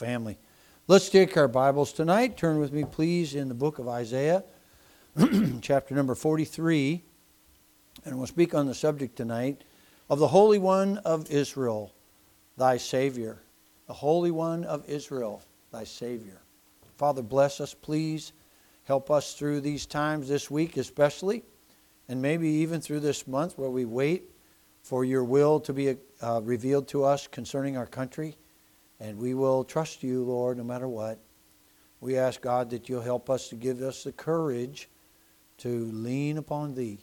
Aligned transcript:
family. 0.00 0.38
Let's 0.88 1.10
take 1.10 1.36
our 1.36 1.46
Bibles 1.46 1.92
tonight. 1.92 2.38
Turn 2.38 2.58
with 2.58 2.72
me, 2.72 2.84
please, 2.84 3.34
in 3.34 3.48
the 3.48 3.54
book 3.54 3.78
of 3.78 3.86
Isaiah, 3.86 4.42
chapter 5.60 5.94
number 5.94 6.14
43. 6.14 7.02
And 8.06 8.16
we'll 8.16 8.26
speak 8.26 8.54
on 8.54 8.66
the 8.66 8.74
subject 8.74 9.14
tonight 9.14 9.62
of 10.08 10.18
the 10.18 10.28
Holy 10.28 10.58
One 10.58 10.96
of 11.04 11.30
Israel, 11.30 11.92
thy 12.56 12.78
Savior. 12.78 13.42
The 13.88 13.92
Holy 13.92 14.30
One 14.30 14.64
of 14.64 14.88
Israel, 14.88 15.42
thy 15.70 15.84
Savior. 15.84 16.40
Father, 16.96 17.20
bless 17.20 17.60
us, 17.60 17.74
please. 17.74 18.32
Help 18.84 19.10
us 19.10 19.34
through 19.34 19.60
these 19.60 19.84
times 19.84 20.28
this 20.30 20.50
week, 20.50 20.78
especially, 20.78 21.44
and 22.08 22.22
maybe 22.22 22.48
even 22.48 22.80
through 22.80 23.00
this 23.00 23.28
month 23.28 23.58
where 23.58 23.68
we 23.68 23.84
wait 23.84 24.30
for 24.82 25.04
your 25.04 25.24
will 25.24 25.60
to 25.60 25.74
be 25.74 25.94
uh, 26.22 26.40
revealed 26.42 26.88
to 26.88 27.04
us 27.04 27.26
concerning 27.26 27.76
our 27.76 27.86
country. 27.86 28.38
And 29.00 29.18
we 29.18 29.34
will 29.34 29.64
trust 29.64 30.02
you, 30.02 30.22
Lord, 30.22 30.58
no 30.58 30.64
matter 30.64 30.88
what. 30.88 31.18
We 32.00 32.16
ask, 32.16 32.40
God, 32.40 32.70
that 32.70 32.88
you'll 32.88 33.02
help 33.02 33.28
us 33.28 33.48
to 33.48 33.56
give 33.56 33.80
us 33.82 34.04
the 34.04 34.12
courage 34.12 34.88
to 35.58 35.90
lean 35.92 36.38
upon 36.38 36.74
thee. 36.74 37.00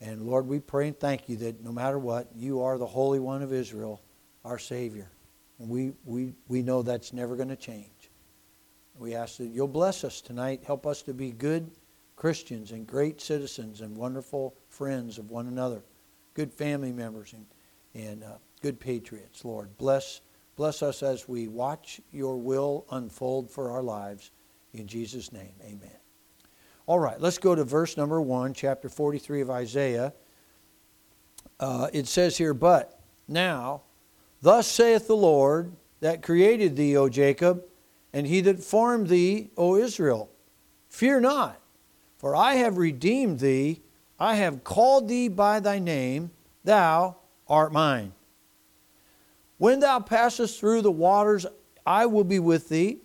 And 0.00 0.22
Lord, 0.22 0.46
we 0.46 0.60
pray 0.60 0.88
and 0.88 0.98
thank 0.98 1.28
you 1.28 1.36
that 1.38 1.62
no 1.62 1.72
matter 1.72 1.98
what, 1.98 2.28
you 2.34 2.62
are 2.62 2.78
the 2.78 2.86
Holy 2.86 3.20
One 3.20 3.42
of 3.42 3.52
Israel, 3.52 4.02
our 4.44 4.58
Savior. 4.58 5.10
And 5.58 5.68
we, 5.68 5.92
we, 6.04 6.34
we 6.48 6.62
know 6.62 6.82
that's 6.82 7.12
never 7.12 7.36
going 7.36 7.48
to 7.48 7.56
change. 7.56 8.10
We 8.98 9.14
ask 9.14 9.38
that 9.38 9.46
you'll 9.46 9.68
bless 9.68 10.04
us 10.04 10.20
tonight. 10.20 10.62
Help 10.64 10.86
us 10.86 11.02
to 11.02 11.14
be 11.14 11.30
good 11.30 11.70
Christians 12.16 12.72
and 12.72 12.86
great 12.86 13.20
citizens 13.20 13.80
and 13.80 13.96
wonderful 13.96 14.54
friends 14.68 15.18
of 15.18 15.30
one 15.30 15.46
another, 15.46 15.82
good 16.34 16.52
family 16.52 16.92
members 16.92 17.32
and, 17.32 17.46
and 17.94 18.22
uh, 18.22 18.36
good 18.62 18.78
patriots, 18.78 19.44
Lord. 19.44 19.76
Bless 19.78 20.20
Bless 20.56 20.82
us 20.82 21.02
as 21.02 21.28
we 21.28 21.48
watch 21.48 22.00
your 22.12 22.36
will 22.36 22.86
unfold 22.90 23.50
for 23.50 23.70
our 23.70 23.82
lives. 23.82 24.30
In 24.72 24.86
Jesus' 24.86 25.32
name, 25.32 25.52
amen. 25.62 25.96
All 26.86 26.98
right, 26.98 27.20
let's 27.20 27.38
go 27.38 27.54
to 27.54 27.64
verse 27.64 27.96
number 27.96 28.20
1, 28.20 28.54
chapter 28.54 28.88
43 28.88 29.40
of 29.40 29.50
Isaiah. 29.50 30.12
Uh, 31.58 31.88
it 31.92 32.06
says 32.06 32.36
here, 32.36 32.54
But 32.54 33.00
now, 33.26 33.82
thus 34.42 34.66
saith 34.66 35.06
the 35.06 35.16
Lord 35.16 35.72
that 36.00 36.22
created 36.22 36.76
thee, 36.76 36.96
O 36.96 37.08
Jacob, 37.08 37.64
and 38.12 38.26
he 38.26 38.40
that 38.42 38.62
formed 38.62 39.08
thee, 39.08 39.50
O 39.56 39.76
Israel. 39.76 40.30
Fear 40.88 41.20
not, 41.20 41.60
for 42.18 42.36
I 42.36 42.54
have 42.54 42.76
redeemed 42.76 43.40
thee, 43.40 43.80
I 44.20 44.34
have 44.36 44.62
called 44.62 45.08
thee 45.08 45.28
by 45.28 45.58
thy 45.60 45.78
name, 45.78 46.30
thou 46.62 47.16
art 47.48 47.72
mine. 47.72 48.12
When 49.58 49.80
thou 49.80 50.00
passest 50.00 50.58
through 50.58 50.82
the 50.82 50.90
waters, 50.90 51.46
I 51.86 52.06
will 52.06 52.24
be 52.24 52.38
with 52.38 52.68
thee, 52.68 52.98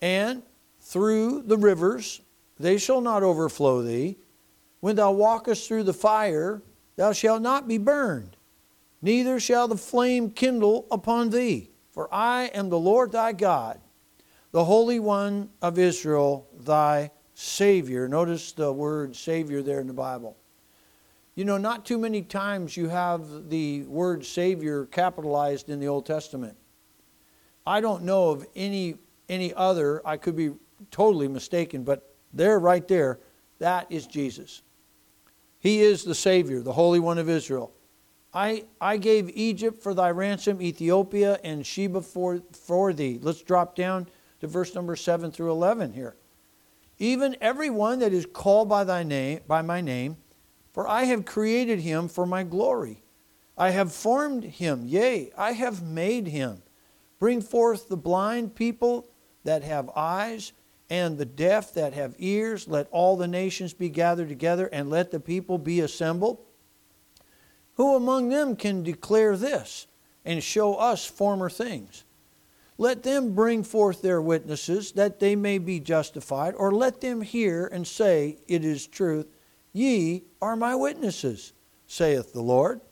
and 0.00 0.42
through 0.80 1.42
the 1.42 1.56
rivers, 1.56 2.20
they 2.58 2.78
shall 2.78 3.00
not 3.00 3.22
overflow 3.22 3.82
thee. 3.82 4.18
When 4.80 4.96
thou 4.96 5.12
walkest 5.12 5.66
through 5.66 5.84
the 5.84 5.94
fire, 5.94 6.62
thou 6.96 7.12
shalt 7.12 7.42
not 7.42 7.66
be 7.66 7.78
burned, 7.78 8.36
neither 9.00 9.40
shall 9.40 9.66
the 9.68 9.76
flame 9.76 10.30
kindle 10.30 10.86
upon 10.90 11.30
thee. 11.30 11.70
For 11.92 12.12
I 12.12 12.46
am 12.46 12.68
the 12.68 12.78
Lord 12.78 13.12
thy 13.12 13.32
God, 13.32 13.80
the 14.50 14.64
Holy 14.64 14.98
One 14.98 15.50
of 15.62 15.78
Israel, 15.78 16.48
thy 16.58 17.12
Savior. 17.34 18.08
Notice 18.08 18.52
the 18.52 18.72
word 18.72 19.14
Savior 19.16 19.62
there 19.62 19.80
in 19.80 19.86
the 19.86 19.92
Bible. 19.92 20.36
You 21.34 21.44
know, 21.44 21.58
not 21.58 21.84
too 21.84 21.98
many 21.98 22.22
times 22.22 22.76
you 22.76 22.88
have 22.88 23.50
the 23.50 23.82
word 23.82 24.24
Savior 24.24 24.86
capitalized 24.86 25.68
in 25.68 25.80
the 25.80 25.88
Old 25.88 26.06
Testament. 26.06 26.56
I 27.66 27.80
don't 27.80 28.04
know 28.04 28.30
of 28.30 28.46
any 28.54 28.96
any 29.28 29.54
other. 29.54 30.06
I 30.06 30.16
could 30.16 30.36
be 30.36 30.52
totally 30.90 31.28
mistaken, 31.28 31.82
but 31.82 32.14
there, 32.32 32.58
right 32.58 32.86
there, 32.86 33.20
that 33.58 33.86
is 33.90 34.06
Jesus. 34.06 34.62
He 35.58 35.80
is 35.80 36.04
the 36.04 36.14
Savior, 36.14 36.60
the 36.60 36.72
Holy 36.72 37.00
One 37.00 37.18
of 37.18 37.28
Israel. 37.28 37.72
I, 38.34 38.64
I 38.80 38.96
gave 38.96 39.30
Egypt 39.30 39.82
for 39.82 39.94
thy 39.94 40.10
ransom, 40.10 40.60
Ethiopia 40.60 41.38
and 41.44 41.64
Sheba 41.64 42.02
for, 42.02 42.42
for 42.52 42.92
thee. 42.92 43.18
Let's 43.22 43.42
drop 43.42 43.76
down 43.76 44.08
to 44.40 44.46
verse 44.48 44.74
number 44.74 44.96
7 44.96 45.30
through 45.30 45.52
11 45.52 45.92
here. 45.92 46.16
Even 46.98 47.36
everyone 47.40 48.00
that 48.00 48.12
is 48.12 48.26
called 48.26 48.68
by 48.68 48.84
thy 48.84 49.04
name, 49.04 49.40
by 49.46 49.62
my 49.62 49.80
name, 49.80 50.16
for 50.74 50.88
I 50.88 51.04
have 51.04 51.24
created 51.24 51.78
him 51.78 52.08
for 52.08 52.26
my 52.26 52.42
glory. 52.42 53.04
I 53.56 53.70
have 53.70 53.94
formed 53.94 54.42
him, 54.42 54.84
yea, 54.84 55.30
I 55.38 55.52
have 55.52 55.82
made 55.82 56.26
him. 56.26 56.62
Bring 57.20 57.40
forth 57.40 57.88
the 57.88 57.96
blind 57.96 58.56
people 58.56 59.08
that 59.44 59.62
have 59.62 59.88
eyes, 59.94 60.52
and 60.90 61.16
the 61.16 61.24
deaf 61.24 61.72
that 61.74 61.94
have 61.94 62.14
ears. 62.18 62.66
Let 62.66 62.88
all 62.90 63.16
the 63.16 63.28
nations 63.28 63.72
be 63.72 63.88
gathered 63.88 64.28
together, 64.28 64.66
and 64.66 64.90
let 64.90 65.12
the 65.12 65.20
people 65.20 65.58
be 65.58 65.80
assembled. 65.80 66.44
Who 67.74 67.94
among 67.94 68.28
them 68.28 68.56
can 68.56 68.82
declare 68.82 69.36
this 69.36 69.86
and 70.24 70.42
show 70.42 70.74
us 70.74 71.06
former 71.06 71.48
things? 71.48 72.04
Let 72.76 73.04
them 73.04 73.34
bring 73.34 73.62
forth 73.62 74.02
their 74.02 74.20
witnesses, 74.20 74.92
that 74.92 75.20
they 75.20 75.36
may 75.36 75.58
be 75.58 75.78
justified, 75.78 76.54
or 76.56 76.72
let 76.72 77.00
them 77.00 77.20
hear 77.20 77.66
and 77.66 77.86
say, 77.86 78.38
It 78.48 78.64
is 78.64 78.88
truth. 78.88 79.26
Ye 79.72 80.24
are 80.44 80.56
my 80.56 80.74
witnesses, 80.74 81.54
saith 81.86 82.34
the 82.34 82.42
Lord, 82.42 82.82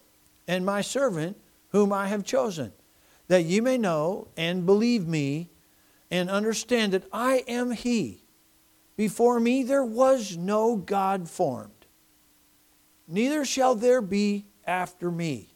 and 0.48 0.64
my 0.64 0.80
servant 0.80 1.36
whom 1.68 1.92
I 1.92 2.06
have 2.06 2.24
chosen, 2.24 2.72
that 3.28 3.44
ye 3.44 3.60
may 3.60 3.76
know 3.76 4.28
and 4.38 4.64
believe 4.64 5.06
me 5.06 5.50
and 6.10 6.30
understand 6.30 6.92
that 6.92 7.04
I 7.12 7.44
am 7.46 7.72
He. 7.72 8.24
Before 8.96 9.38
me 9.38 9.62
there 9.62 9.84
was 9.84 10.34
no 10.34 10.76
God 10.76 11.28
formed, 11.28 11.86
neither 13.06 13.44
shall 13.44 13.74
there 13.74 14.00
be 14.00 14.46
after 14.66 15.10
me. 15.10 15.54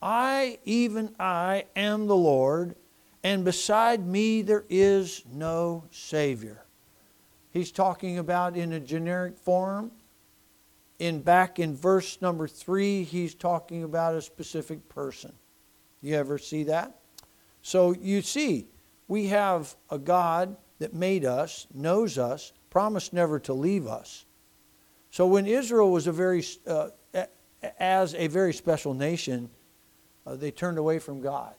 I, 0.00 0.58
even 0.64 1.14
I, 1.20 1.66
am 1.76 2.06
the 2.06 2.16
Lord, 2.16 2.74
and 3.22 3.44
beside 3.44 4.06
me 4.06 4.40
there 4.40 4.64
is 4.70 5.24
no 5.30 5.84
Savior. 5.90 6.64
He's 7.50 7.70
talking 7.70 8.16
about 8.16 8.56
in 8.56 8.72
a 8.72 8.80
generic 8.80 9.36
form 9.36 9.90
in 10.98 11.20
back 11.20 11.58
in 11.58 11.76
verse 11.76 12.20
number 12.20 12.48
three, 12.48 13.04
he's 13.04 13.34
talking 13.34 13.84
about 13.84 14.14
a 14.14 14.22
specific 14.22 14.88
person. 14.88 15.32
You 16.00 16.14
ever 16.14 16.38
see 16.38 16.64
that? 16.64 16.98
So 17.62 17.92
you 17.92 18.22
see, 18.22 18.66
we 19.06 19.26
have 19.28 19.74
a 19.90 19.98
God 19.98 20.56
that 20.78 20.94
made 20.94 21.24
us, 21.24 21.66
knows 21.72 22.18
us, 22.18 22.52
promised 22.70 23.12
never 23.12 23.38
to 23.40 23.52
leave 23.52 23.86
us. 23.86 24.24
So 25.10 25.26
when 25.26 25.46
Israel 25.46 25.90
was 25.90 26.06
a 26.06 26.12
very, 26.12 26.44
uh, 26.66 26.90
as 27.78 28.14
a 28.14 28.26
very 28.26 28.52
special 28.52 28.94
nation, 28.94 29.50
uh, 30.26 30.36
they 30.36 30.50
turned 30.50 30.78
away 30.78 30.98
from 30.98 31.20
God. 31.20 31.54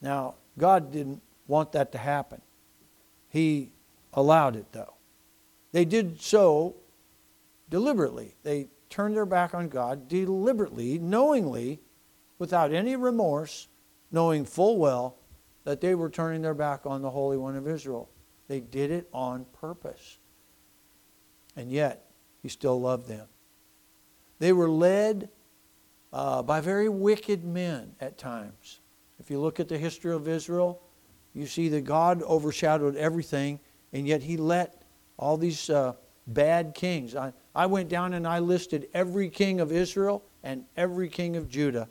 Now, 0.00 0.36
God 0.56 0.92
didn't 0.92 1.20
want 1.46 1.72
that 1.72 1.92
to 1.92 1.98
happen. 1.98 2.40
He 3.28 3.72
allowed 4.14 4.56
it, 4.56 4.66
though. 4.72 4.94
They 5.72 5.84
did 5.84 6.20
so 6.20 6.76
deliberately. 7.70 8.34
They 8.42 8.68
turned 8.90 9.16
their 9.16 9.26
back 9.26 9.54
on 9.54 9.68
God 9.68 10.08
deliberately, 10.08 10.98
knowingly, 10.98 11.80
without 12.38 12.72
any 12.72 12.96
remorse, 12.96 13.68
knowing 14.10 14.44
full 14.44 14.78
well 14.78 15.16
that 15.64 15.80
they 15.80 15.94
were 15.94 16.10
turning 16.10 16.42
their 16.42 16.54
back 16.54 16.84
on 16.84 17.00
the 17.00 17.10
Holy 17.10 17.36
One 17.36 17.56
of 17.56 17.68
Israel. 17.68 18.10
They 18.48 18.60
did 18.60 18.90
it 18.90 19.08
on 19.12 19.46
purpose. 19.60 20.18
And 21.56 21.70
yet, 21.70 22.10
He 22.42 22.48
still 22.48 22.80
loved 22.80 23.06
them. 23.06 23.28
They 24.38 24.52
were 24.52 24.68
led 24.68 25.28
uh, 26.12 26.42
by 26.42 26.60
very 26.60 26.88
wicked 26.88 27.44
men 27.44 27.94
at 28.00 28.18
times. 28.18 28.80
If 29.20 29.30
you 29.30 29.38
look 29.38 29.60
at 29.60 29.68
the 29.68 29.78
history 29.78 30.12
of 30.12 30.26
Israel, 30.26 30.82
you 31.34 31.46
see 31.46 31.68
that 31.68 31.82
God 31.82 32.22
overshadowed 32.22 32.96
everything, 32.96 33.60
and 33.92 34.06
yet 34.06 34.22
He 34.22 34.36
let 34.36 34.82
all 35.18 35.36
these 35.36 35.70
uh, 35.70 35.92
bad 36.26 36.74
kings. 36.74 37.14
I, 37.16 37.32
I 37.54 37.66
went 37.66 37.88
down 37.88 38.14
and 38.14 38.26
I 38.26 38.38
listed 38.38 38.88
every 38.94 39.28
king 39.28 39.60
of 39.60 39.72
Israel 39.72 40.24
and 40.42 40.64
every 40.76 41.08
king 41.08 41.36
of 41.36 41.48
Judah. 41.48 41.88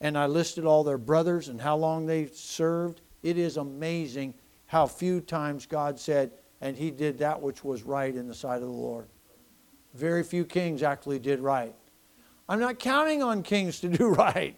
And 0.00 0.16
I 0.16 0.26
listed 0.26 0.64
all 0.64 0.84
their 0.84 0.98
brothers 0.98 1.48
and 1.48 1.60
how 1.60 1.76
long 1.76 2.06
they 2.06 2.26
served. 2.26 3.00
It 3.22 3.38
is 3.38 3.56
amazing 3.56 4.34
how 4.66 4.86
few 4.86 5.20
times 5.20 5.66
God 5.66 5.98
said, 5.98 6.32
and 6.60 6.76
he 6.76 6.90
did 6.90 7.18
that 7.18 7.40
which 7.40 7.64
was 7.64 7.82
right 7.82 8.14
in 8.14 8.26
the 8.28 8.34
sight 8.34 8.56
of 8.56 8.62
the 8.62 8.68
Lord. 8.68 9.06
Very 9.94 10.22
few 10.22 10.44
kings 10.44 10.82
actually 10.82 11.18
did 11.18 11.40
right. 11.40 11.74
I'm 12.48 12.60
not 12.60 12.78
counting 12.78 13.22
on 13.22 13.42
kings 13.42 13.80
to 13.80 13.88
do 13.88 14.08
right. 14.14 14.56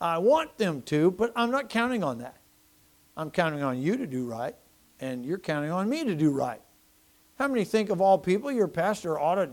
I 0.00 0.18
want 0.18 0.58
them 0.58 0.82
to, 0.82 1.10
but 1.10 1.32
I'm 1.36 1.50
not 1.50 1.68
counting 1.68 2.02
on 2.02 2.18
that. 2.18 2.36
I'm 3.16 3.30
counting 3.30 3.62
on 3.62 3.80
you 3.80 3.96
to 3.96 4.06
do 4.06 4.26
right, 4.26 4.56
and 5.00 5.24
you're 5.24 5.38
counting 5.38 5.70
on 5.70 5.88
me 5.88 6.04
to 6.04 6.14
do 6.14 6.30
right. 6.30 6.60
How 7.38 7.48
many 7.48 7.64
think 7.64 7.90
of 7.90 8.00
all 8.00 8.18
people 8.18 8.52
your 8.52 8.68
pastor 8.68 9.18
ought 9.18 9.36
to 9.36 9.50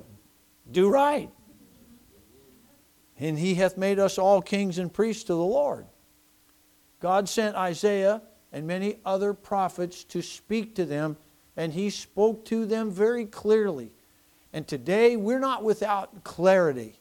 do 0.71 0.89
right? 0.89 1.29
And 3.17 3.37
he 3.37 3.55
hath 3.55 3.77
made 3.77 3.99
us 3.99 4.17
all 4.17 4.41
kings 4.41 4.77
and 4.77 4.91
priests 4.91 5.25
to 5.25 5.33
the 5.33 5.39
Lord. 5.39 5.85
God 6.99 7.27
sent 7.27 7.55
Isaiah 7.55 8.21
and 8.51 8.67
many 8.67 8.97
other 9.05 9.33
prophets 9.33 10.03
to 10.05 10.21
speak 10.21 10.75
to 10.75 10.85
them, 10.85 11.17
and 11.57 11.73
he 11.73 11.89
spoke 11.89 12.45
to 12.45 12.65
them 12.65 12.91
very 12.91 13.25
clearly. 13.25 13.91
And 14.53 14.67
today 14.67 15.17
we're 15.17 15.39
not 15.39 15.63
without 15.63 16.23
clarity. 16.23 16.99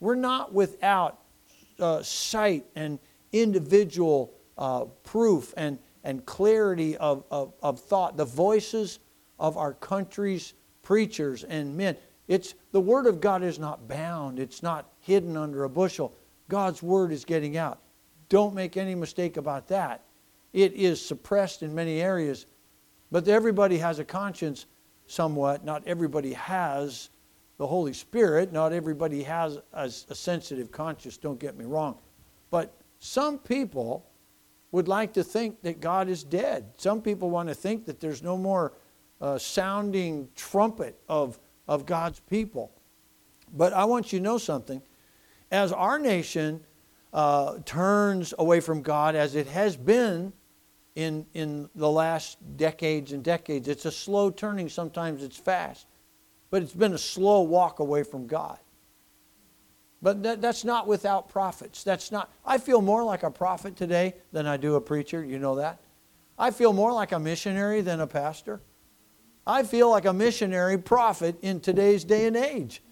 We're 0.00 0.14
not 0.14 0.52
without 0.52 1.18
uh, 1.78 2.02
sight 2.02 2.64
and 2.76 2.98
individual 3.32 4.32
uh, 4.56 4.84
proof 5.04 5.52
and, 5.56 5.78
and 6.04 6.24
clarity 6.24 6.96
of, 6.96 7.24
of, 7.30 7.52
of 7.62 7.80
thought. 7.80 8.16
The 8.16 8.24
voices 8.24 8.98
of 9.42 9.58
our 9.58 9.74
country's 9.74 10.54
preachers 10.82 11.42
and 11.42 11.76
men. 11.76 11.96
It's, 12.28 12.54
the 12.70 12.80
Word 12.80 13.06
of 13.06 13.20
God 13.20 13.42
is 13.42 13.58
not 13.58 13.88
bound, 13.88 14.38
it's 14.38 14.62
not 14.62 14.92
hidden 15.00 15.36
under 15.36 15.64
a 15.64 15.68
bushel. 15.68 16.14
God's 16.48 16.80
Word 16.80 17.12
is 17.12 17.24
getting 17.24 17.56
out. 17.56 17.80
Don't 18.28 18.54
make 18.54 18.76
any 18.76 18.94
mistake 18.94 19.36
about 19.36 19.66
that. 19.68 20.04
It 20.52 20.74
is 20.74 21.04
suppressed 21.04 21.64
in 21.64 21.74
many 21.74 22.00
areas, 22.00 22.46
but 23.10 23.26
everybody 23.26 23.78
has 23.78 23.98
a 23.98 24.04
conscience 24.04 24.66
somewhat. 25.08 25.64
Not 25.64 25.82
everybody 25.86 26.34
has 26.34 27.10
the 27.58 27.66
Holy 27.66 27.92
Spirit. 27.92 28.52
Not 28.52 28.72
everybody 28.72 29.24
has 29.24 29.58
a, 29.72 29.84
a 29.84 30.14
sensitive 30.14 30.70
conscience, 30.70 31.16
don't 31.16 31.40
get 31.40 31.56
me 31.56 31.64
wrong. 31.64 31.98
But 32.50 32.74
some 33.00 33.38
people 33.38 34.06
would 34.70 34.86
like 34.86 35.12
to 35.14 35.24
think 35.24 35.62
that 35.62 35.80
God 35.80 36.08
is 36.08 36.22
dead. 36.22 36.74
Some 36.76 37.02
people 37.02 37.28
want 37.28 37.48
to 37.48 37.54
think 37.54 37.86
that 37.86 37.98
there's 37.98 38.22
no 38.22 38.38
more 38.38 38.72
uh, 39.22 39.38
sounding 39.38 40.28
trumpet 40.34 41.00
of, 41.08 41.38
of 41.68 41.86
God's 41.86 42.20
people. 42.20 42.72
But 43.54 43.72
I 43.72 43.84
want 43.84 44.12
you 44.12 44.18
to 44.18 44.22
know 44.22 44.36
something. 44.36 44.82
As 45.50 45.70
our 45.72 45.98
nation 45.98 46.60
uh, 47.12 47.58
turns 47.64 48.34
away 48.38 48.58
from 48.60 48.82
God, 48.82 49.14
as 49.14 49.36
it 49.36 49.46
has 49.46 49.76
been 49.76 50.32
in, 50.96 51.24
in 51.34 51.70
the 51.76 51.88
last 51.88 52.38
decades 52.56 53.12
and 53.12 53.22
decades, 53.22 53.68
it's 53.68 53.84
a 53.84 53.92
slow 53.92 54.30
turning, 54.30 54.68
sometimes 54.68 55.22
it's 55.22 55.36
fast, 55.36 55.86
but 56.50 56.62
it's 56.62 56.74
been 56.74 56.94
a 56.94 56.98
slow 56.98 57.42
walk 57.42 57.78
away 57.78 58.02
from 58.02 58.26
God. 58.26 58.58
But 60.02 60.24
that, 60.24 60.42
that's 60.42 60.64
not 60.64 60.88
without 60.88 61.28
prophets. 61.28 61.84
That's 61.84 62.10
not. 62.10 62.32
I 62.44 62.58
feel 62.58 62.82
more 62.82 63.04
like 63.04 63.22
a 63.22 63.30
prophet 63.30 63.76
today 63.76 64.14
than 64.32 64.48
I 64.48 64.56
do 64.56 64.74
a 64.74 64.80
preacher. 64.80 65.24
You 65.24 65.38
know 65.38 65.54
that. 65.56 65.80
I 66.36 66.50
feel 66.50 66.72
more 66.72 66.92
like 66.92 67.12
a 67.12 67.20
missionary 67.20 67.82
than 67.82 68.00
a 68.00 68.06
pastor. 68.08 68.60
I 69.46 69.64
feel 69.64 69.90
like 69.90 70.04
a 70.04 70.12
missionary 70.12 70.78
prophet 70.78 71.36
in 71.42 71.60
today's 71.60 72.04
day 72.04 72.26
and 72.26 72.36
age. 72.36 72.82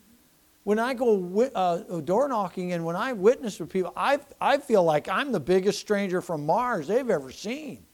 When 0.64 0.78
I 0.78 0.94
go 0.94 1.50
uh, 1.54 2.00
door 2.00 2.28
knocking 2.28 2.72
and 2.72 2.84
when 2.84 2.96
I 2.96 3.12
witness 3.12 3.58
with 3.58 3.70
people, 3.70 3.92
I, 3.96 4.18
I 4.40 4.58
feel 4.58 4.82
like 4.84 5.08
I'm 5.08 5.32
the 5.32 5.40
biggest 5.40 5.78
stranger 5.80 6.20
from 6.20 6.44
Mars 6.44 6.88
they've 6.88 7.08
ever 7.08 7.30
seen. 7.30 7.84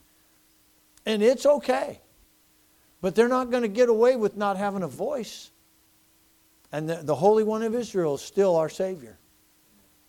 And 1.04 1.22
it's 1.22 1.46
okay. 1.46 2.00
But 3.00 3.14
they're 3.14 3.28
not 3.28 3.50
going 3.50 3.62
to 3.62 3.68
get 3.68 3.88
away 3.88 4.16
with 4.16 4.36
not 4.36 4.56
having 4.56 4.82
a 4.82 4.88
voice. 4.88 5.52
And 6.72 6.88
the, 6.88 6.96
the 6.96 7.14
Holy 7.14 7.44
One 7.44 7.62
of 7.62 7.74
Israel 7.74 8.16
is 8.16 8.22
still 8.22 8.56
our 8.56 8.68
Savior. 8.68 9.18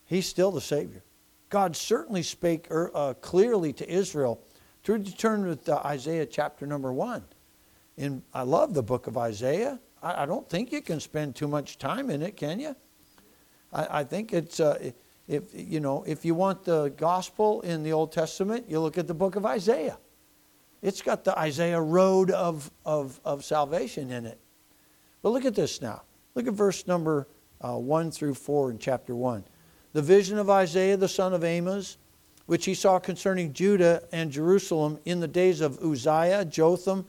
He's 0.06 0.28
still 0.28 0.52
the 0.52 0.62
Savior. 0.62 1.04
God 1.50 1.76
certainly 1.76 2.24
spake 2.24 2.68
er, 2.72 2.92
uh, 2.94 3.14
clearly 3.16 3.72
to 3.74 3.90
Israel. 3.90 4.42
To 4.84 4.98
turn 5.00 5.46
with 5.46 5.68
uh, 5.68 5.82
Isaiah 5.84 6.26
chapter 6.26 6.66
number 6.66 6.94
one 6.94 7.24
in, 7.98 8.22
I 8.34 8.44
love 8.44 8.74
the 8.74 8.84
book 8.84 9.08
of 9.08 9.18
Isaiah. 9.18 9.80
I, 10.02 10.24
I, 10.24 10.26
don't 10.26 10.48
think 10.48 10.72
you 10.72 10.82
can 10.82 11.00
spend 11.00 11.36
too 11.36 11.48
much 11.48 11.78
time 11.78 12.10
in 12.10 12.22
it, 12.22 12.38
can 12.38 12.60
you? 12.60 12.76
I, 13.74 14.00
I 14.00 14.04
think 14.04 14.34
it's, 14.34 14.60
uh, 14.60 14.92
if, 15.28 15.44
you 15.54 15.80
know, 15.80 16.04
if 16.08 16.24
you 16.24 16.36
want 16.36 16.64
the 16.64 16.94
gospel 16.96 17.62
in 17.62 17.84
the 17.84 17.94
Old 17.94 18.12
Testament, 18.12 18.66
you 18.70 18.80
look 18.80 18.98
at 18.98 19.08
the 19.08 19.14
book 19.14 19.36
of 19.36 19.46
Isaiah. 19.46 19.98
It's 20.82 21.02
got 21.02 21.24
the 21.24 21.38
Isaiah 21.38 21.82
road 21.82 22.32
of, 22.32 22.72
of, 22.86 23.20
of 23.26 23.44
salvation 23.44 24.12
in 24.12 24.26
it. 24.26 24.40
But 25.22 25.32
look 25.32 25.46
at 25.46 25.56
this 25.56 25.82
now. 25.82 26.04
Look 26.36 26.48
at 26.48 26.54
verse 26.54 26.86
number 26.86 27.28
uh, 27.62 27.78
1 27.78 28.12
through 28.12 28.36
4 28.36 28.72
in 28.72 28.78
chapter 28.78 29.16
1. 29.16 29.44
The 29.94 30.02
vision 30.04 30.38
of 30.38 30.50
Isaiah 30.50 30.98
the 30.98 31.08
son 31.08 31.34
of 31.34 31.44
Amos, 31.44 31.98
which 32.46 32.66
he 32.66 32.76
saw 32.76 33.00
concerning 33.00 33.54
Judah 33.54 34.04
and 34.12 34.32
Jerusalem 34.32 35.00
in 35.06 35.20
the 35.20 35.28
days 35.28 35.62
of 35.62 35.80
Uzziah, 35.84 36.46
Jotham, 36.46 37.06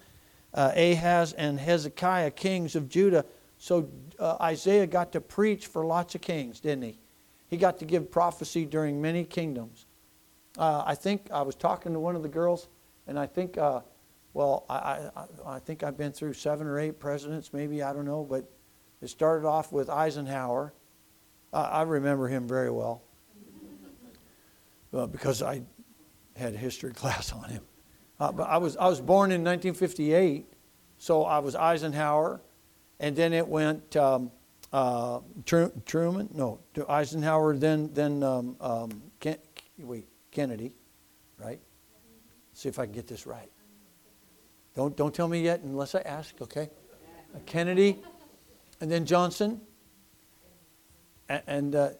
uh, 0.55 0.73
Ahaz 0.75 1.33
and 1.33 1.59
Hezekiah, 1.59 2.31
kings 2.31 2.75
of 2.77 2.89
Judah. 2.89 3.25
So 3.59 3.89
uh, 4.19 4.37
Isaiah 4.41 4.87
got 4.87 5.13
to 5.13 5.21
preach 5.21 5.67
for 5.67 5.85
lots 5.85 6.15
of 6.15 6.21
kings, 6.21 6.61
didn't 6.61 6.85
he? 6.85 6.99
He 7.49 7.57
got 7.57 7.79
to 7.79 7.85
give 7.85 8.11
prophecy 8.11 8.65
during 8.65 9.01
many 9.01 9.25
kingdoms. 9.25 9.87
Uh, 10.57 10.83
I 10.87 10.95
think 10.95 11.31
I 11.33 11.43
was 11.43 11.55
talking 11.55 11.93
to 11.93 12.01
one 12.01 12.17
of 12.17 12.23
the 12.23 12.29
girls, 12.29 12.69
and 13.07 13.19
I 13.19 13.27
think, 13.27 13.57
uh, 13.57 13.81
well, 14.35 14.65
I, 14.69 14.75
I, 14.75 15.25
I 15.47 15.59
think 15.59 15.83
I've 15.83 15.97
been 15.97 16.13
through 16.13 16.35
seven 16.35 16.67
or 16.67 16.79
eight 16.79 16.99
presidents, 16.99 17.53
maybe, 17.53 17.83
I 17.83 17.93
don't 17.93 18.05
know, 18.05 18.25
but 18.25 18.51
it 19.01 19.09
started 19.09 19.47
off 19.47 19.73
with 19.73 19.89
Eisenhower. 19.89 20.73
I 21.53 21.83
remember 21.83 22.29
him 22.29 22.47
very 22.47 22.71
well 22.71 23.03
because 24.91 25.43
I 25.43 25.63
had 26.37 26.55
a 26.55 26.59
history 26.59 26.93
class 26.95 27.33
on 27.33 27.45
him. 27.45 27.63
Uh, 28.21 28.33
but 28.33 28.45
I 28.45 28.59
was, 28.59 28.77
I 28.77 28.89
was 28.89 29.01
born 29.01 29.31
in 29.31 29.45
1958, 29.45 30.47
so 30.99 31.25
I 31.25 31.39
was 31.39 31.55
Eisenhower, 31.55 32.41
and 32.99 33.15
then 33.15 33.33
it 33.33 33.47
went 33.47 33.97
um, 33.97 34.33
uh, 34.73 35.21
Truman, 35.45 36.29
no, 36.35 36.59
Eisenhower, 36.89 37.57
then, 37.57 37.91
then 37.93 38.23
um, 38.23 38.57
um, 38.61 39.03
Ken, 39.21 39.37
wait, 39.79 40.07
Kennedy, 40.33 40.73
right? 41.39 41.61
See 42.55 42.69
if 42.69 42.79
I 42.79 42.87
can 42.87 42.95
get 42.95 43.07
this 43.07 43.27
right. 43.27 43.51
Don't, 44.75 44.97
don't 44.97 45.15
tell 45.15 45.29
me 45.29 45.41
yet 45.41 45.61
unless 45.61 45.95
I 45.95 46.01
ask, 46.01 46.35
okay? 46.43 46.71
Uh, 47.35 47.39
Kennedy, 47.47 47.99
and 48.81 48.91
then 48.91 49.07
Johnson, 49.07 49.61
and, 51.29 51.43
and 51.47 51.75
uh, 51.77 51.91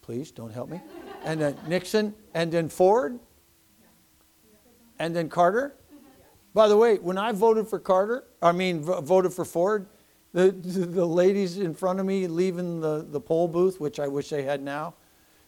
please 0.00 0.30
don't 0.30 0.52
help 0.52 0.70
me, 0.70 0.80
and 1.24 1.40
then 1.40 1.56
Nixon, 1.68 2.14
and 2.32 2.50
then 2.50 2.70
Ford, 2.70 3.18
and 5.02 5.16
then 5.16 5.28
Carter. 5.28 5.74
By 6.54 6.68
the 6.68 6.76
way, 6.76 6.96
when 6.96 7.18
I 7.18 7.32
voted 7.32 7.66
for 7.66 7.80
Carter, 7.80 8.22
I 8.40 8.52
mean, 8.52 8.82
voted 8.82 9.32
for 9.32 9.44
Ford, 9.44 9.86
the, 10.32 10.52
the 10.52 11.04
ladies 11.04 11.58
in 11.58 11.74
front 11.74 11.98
of 11.98 12.06
me 12.06 12.28
leaving 12.28 12.80
the, 12.80 13.04
the 13.10 13.20
poll 13.20 13.48
booth, 13.48 13.80
which 13.80 13.98
I 13.98 14.06
wish 14.06 14.28
they 14.28 14.44
had 14.44 14.62
now, 14.62 14.94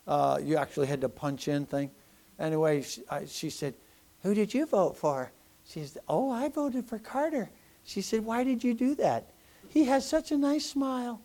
uh, 0.09 0.41
you 0.43 0.57
actually 0.57 0.89
had 0.89 1.01
to 1.03 1.09
punch 1.09 1.47
in 1.47 1.67
thing. 1.67 1.93
Anyway, 2.41 2.83
she, 2.83 3.03
I, 3.09 3.27
she 3.27 3.49
said, 3.49 3.75
Who 4.23 4.35
did 4.35 4.53
you 4.53 4.67
vote 4.67 4.97
for? 4.97 5.31
She 5.65 5.85
said, 5.85 6.03
Oh, 6.09 6.33
I 6.33 6.49
voted 6.49 6.89
for 6.89 6.99
Carter. 6.99 7.49
She 7.85 8.01
said, 8.01 8.25
Why 8.25 8.43
did 8.43 8.65
you 8.65 8.75
do 8.75 8.97
that? 8.97 9.31
He 9.69 9.85
has 9.85 10.07
such 10.09 10.33
a 10.33 10.37
nice 10.37 10.67
smile. 10.67 11.23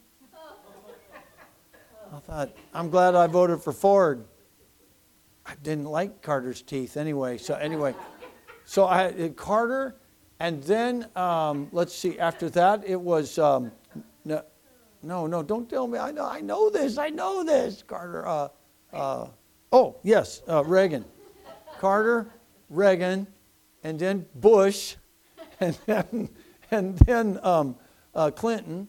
I 2.14 2.20
thought, 2.20 2.56
I'm 2.76 2.92
glad 2.92 3.16
I 3.16 3.26
voted 3.26 3.62
for 3.62 3.72
Ford. 3.74 4.24
I 5.50 5.54
didn't 5.64 5.86
like 5.86 6.22
Carter's 6.22 6.62
teeth 6.62 6.96
anyway. 6.96 7.40
So, 7.40 7.56
anyway. 7.56 7.96
So 8.70 8.86
I 8.86 9.02
had 9.02 9.20
uh, 9.20 9.30
Carter, 9.30 9.96
and 10.40 10.62
then 10.62 11.08
um, 11.16 11.70
let's 11.72 11.96
see. 11.96 12.20
After 12.20 12.52
that, 12.52 12.84
it 12.86 13.02
was 13.02 13.40
um, 13.40 13.72
no, 14.24 14.44
no, 15.02 15.26
no. 15.26 15.42
Don't 15.42 15.68
tell 15.68 15.88
me. 15.88 15.98
I 15.98 16.12
know. 16.12 16.28
I 16.28 16.42
know 16.42 16.70
this. 16.70 17.00
I 17.00 17.10
know 17.10 17.44
this. 17.44 17.82
Carter. 17.82 18.28
Uh, 18.28 18.50
uh, 18.94 19.28
oh 19.72 19.96
yes, 20.04 20.44
uh, 20.48 20.64
Reagan. 20.64 21.04
Carter, 21.80 22.32
Reagan, 22.70 23.26
and 23.84 23.98
then 23.98 24.28
Bush, 24.36 24.98
and 25.60 25.76
then 25.88 26.30
and 26.70 26.96
then 27.00 27.40
um, 27.42 27.76
uh, 28.14 28.30
Clinton, 28.30 28.88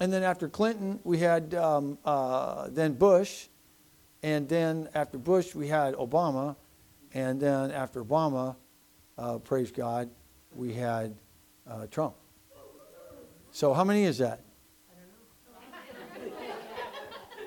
and 0.00 0.10
then 0.10 0.22
after 0.22 0.48
Clinton 0.48 0.98
we 1.04 1.18
had 1.18 1.52
um, 1.52 1.98
uh, 2.06 2.68
then 2.70 2.94
Bush, 2.94 3.48
and 4.22 4.48
then 4.48 4.88
after 4.94 5.18
Bush 5.18 5.54
we 5.54 5.68
had 5.68 5.92
Obama, 5.96 6.56
and 7.12 7.38
then 7.38 7.70
after 7.70 8.02
Obama 8.02 8.56
uh, 9.22 9.38
praise 9.38 9.70
God, 9.70 10.10
we 10.54 10.72
had 10.72 11.14
uh, 11.70 11.86
Trump. 11.86 12.14
So, 13.52 13.72
how 13.72 13.84
many 13.84 14.04
is 14.04 14.18
that? 14.18 14.40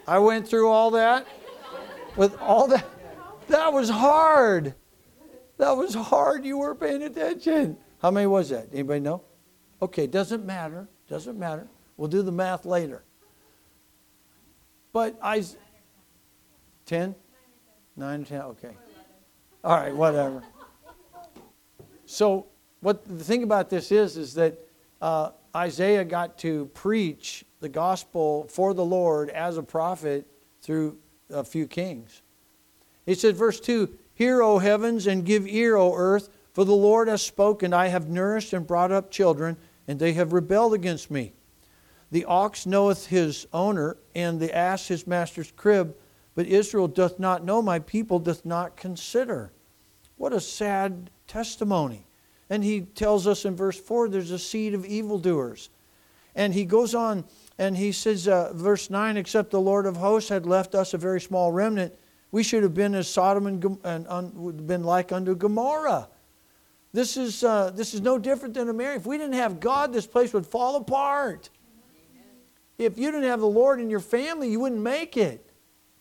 I 0.07 0.19
went 0.19 0.47
through 0.47 0.69
all 0.69 0.91
that 0.91 1.27
with 2.15 2.37
all 2.39 2.67
that. 2.67 2.85
That 3.47 3.73
was 3.73 3.89
hard. 3.89 4.73
That 5.57 5.71
was 5.71 5.93
hard. 5.93 6.45
You 6.45 6.59
weren't 6.59 6.79
paying 6.79 7.03
attention. 7.03 7.77
How 8.01 8.11
many 8.11 8.27
was 8.27 8.49
that? 8.49 8.69
Anybody 8.71 9.01
know? 9.01 9.23
Okay, 9.81 10.07
doesn't 10.07 10.45
matter. 10.45 10.87
Doesn't 11.09 11.37
matter. 11.37 11.67
We'll 11.97 12.07
do 12.07 12.21
the 12.21 12.31
math 12.31 12.65
later. 12.65 13.03
But 14.93 15.17
I. 15.21 15.43
10? 16.85 17.15
9 17.97 18.21
or 18.21 18.25
10? 18.25 18.41
Okay. 18.41 18.77
All 19.63 19.75
right, 19.75 19.95
whatever. 19.95 20.43
So, 22.05 22.47
what 22.81 23.05
the 23.05 23.23
thing 23.23 23.43
about 23.43 23.69
this 23.69 23.91
is, 23.91 24.17
is 24.17 24.33
that 24.35 24.59
uh, 25.01 25.31
Isaiah 25.55 26.03
got 26.03 26.37
to 26.39 26.65
preach 26.73 27.45
the 27.61 27.69
gospel 27.69 28.47
for 28.49 28.73
the 28.73 28.85
Lord 28.85 29.29
as 29.29 29.57
a 29.57 29.63
prophet 29.63 30.27
through 30.61 30.97
a 31.29 31.43
few 31.43 31.67
kings. 31.67 32.21
He 33.05 33.15
said, 33.15 33.35
verse 33.35 33.59
2 33.59 33.97
Hear, 34.13 34.41
O 34.41 34.59
heavens, 34.59 35.07
and 35.07 35.25
give 35.25 35.47
ear, 35.47 35.75
O 35.75 35.93
earth, 35.95 36.29
for 36.53 36.63
the 36.63 36.75
Lord 36.75 37.07
has 37.07 37.21
spoken. 37.21 37.73
I 37.73 37.87
have 37.87 38.09
nourished 38.09 38.53
and 38.53 38.65
brought 38.65 38.91
up 38.91 39.11
children, 39.11 39.57
and 39.87 39.99
they 39.99 40.13
have 40.13 40.33
rebelled 40.33 40.73
against 40.73 41.11
me. 41.11 41.33
The 42.11 42.25
ox 42.25 42.65
knoweth 42.65 43.07
his 43.07 43.47
owner, 43.51 43.97
and 44.15 44.39
the 44.39 44.55
ass 44.55 44.87
his 44.87 45.05
master's 45.05 45.51
crib, 45.51 45.95
but 46.33 46.45
Israel 46.45 46.87
doth 46.87 47.19
not 47.19 47.43
know, 47.43 47.61
my 47.61 47.79
people 47.79 48.19
doth 48.19 48.45
not 48.45 48.77
consider. 48.77 49.51
What 50.17 50.33
a 50.33 50.39
sad 50.39 51.09
testimony. 51.27 52.05
And 52.49 52.63
he 52.63 52.81
tells 52.81 53.27
us 53.27 53.45
in 53.45 53.55
verse 53.55 53.79
4 53.79 54.09
there's 54.09 54.31
a 54.31 54.39
seed 54.39 54.73
of 54.73 54.85
evildoers. 54.85 55.69
And 56.35 56.53
he 56.53 56.65
goes 56.65 56.93
on 56.93 57.25
and 57.57 57.77
he 57.77 57.91
says, 57.91 58.27
uh, 58.27 58.51
verse 58.53 58.89
9, 58.89 59.17
except 59.17 59.51
the 59.51 59.61
Lord 59.61 59.85
of 59.85 59.97
hosts 59.97 60.29
had 60.29 60.45
left 60.45 60.75
us 60.75 60.93
a 60.93 60.97
very 60.97 61.21
small 61.21 61.51
remnant, 61.51 61.93
we 62.31 62.43
should 62.43 62.63
have 62.63 62.73
been 62.73 62.93
as 62.95 63.07
Sodom 63.07 63.47
and, 63.47 63.79
and 63.83 64.05
un, 64.09 64.63
been 64.67 64.83
like 64.83 65.11
unto 65.11 65.35
Gomorrah. 65.35 66.09
This 66.91 67.17
is, 67.17 67.43
uh, 67.43 67.71
this 67.71 67.93
is 67.93 68.01
no 68.01 68.17
different 68.17 68.53
than 68.53 68.69
a 68.69 68.73
marriage. 68.73 69.01
If 69.01 69.05
we 69.05 69.17
didn't 69.17 69.35
have 69.35 69.59
God, 69.59 69.93
this 69.93 70.05
place 70.05 70.33
would 70.33 70.45
fall 70.45 70.75
apart. 70.75 71.49
If 72.77 72.97
you 72.97 73.11
didn't 73.11 73.29
have 73.29 73.39
the 73.39 73.47
Lord 73.47 73.79
in 73.79 73.89
your 73.89 74.01
family, 74.01 74.49
you 74.49 74.59
wouldn't 74.59 74.81
make 74.81 75.15
it. 75.15 75.49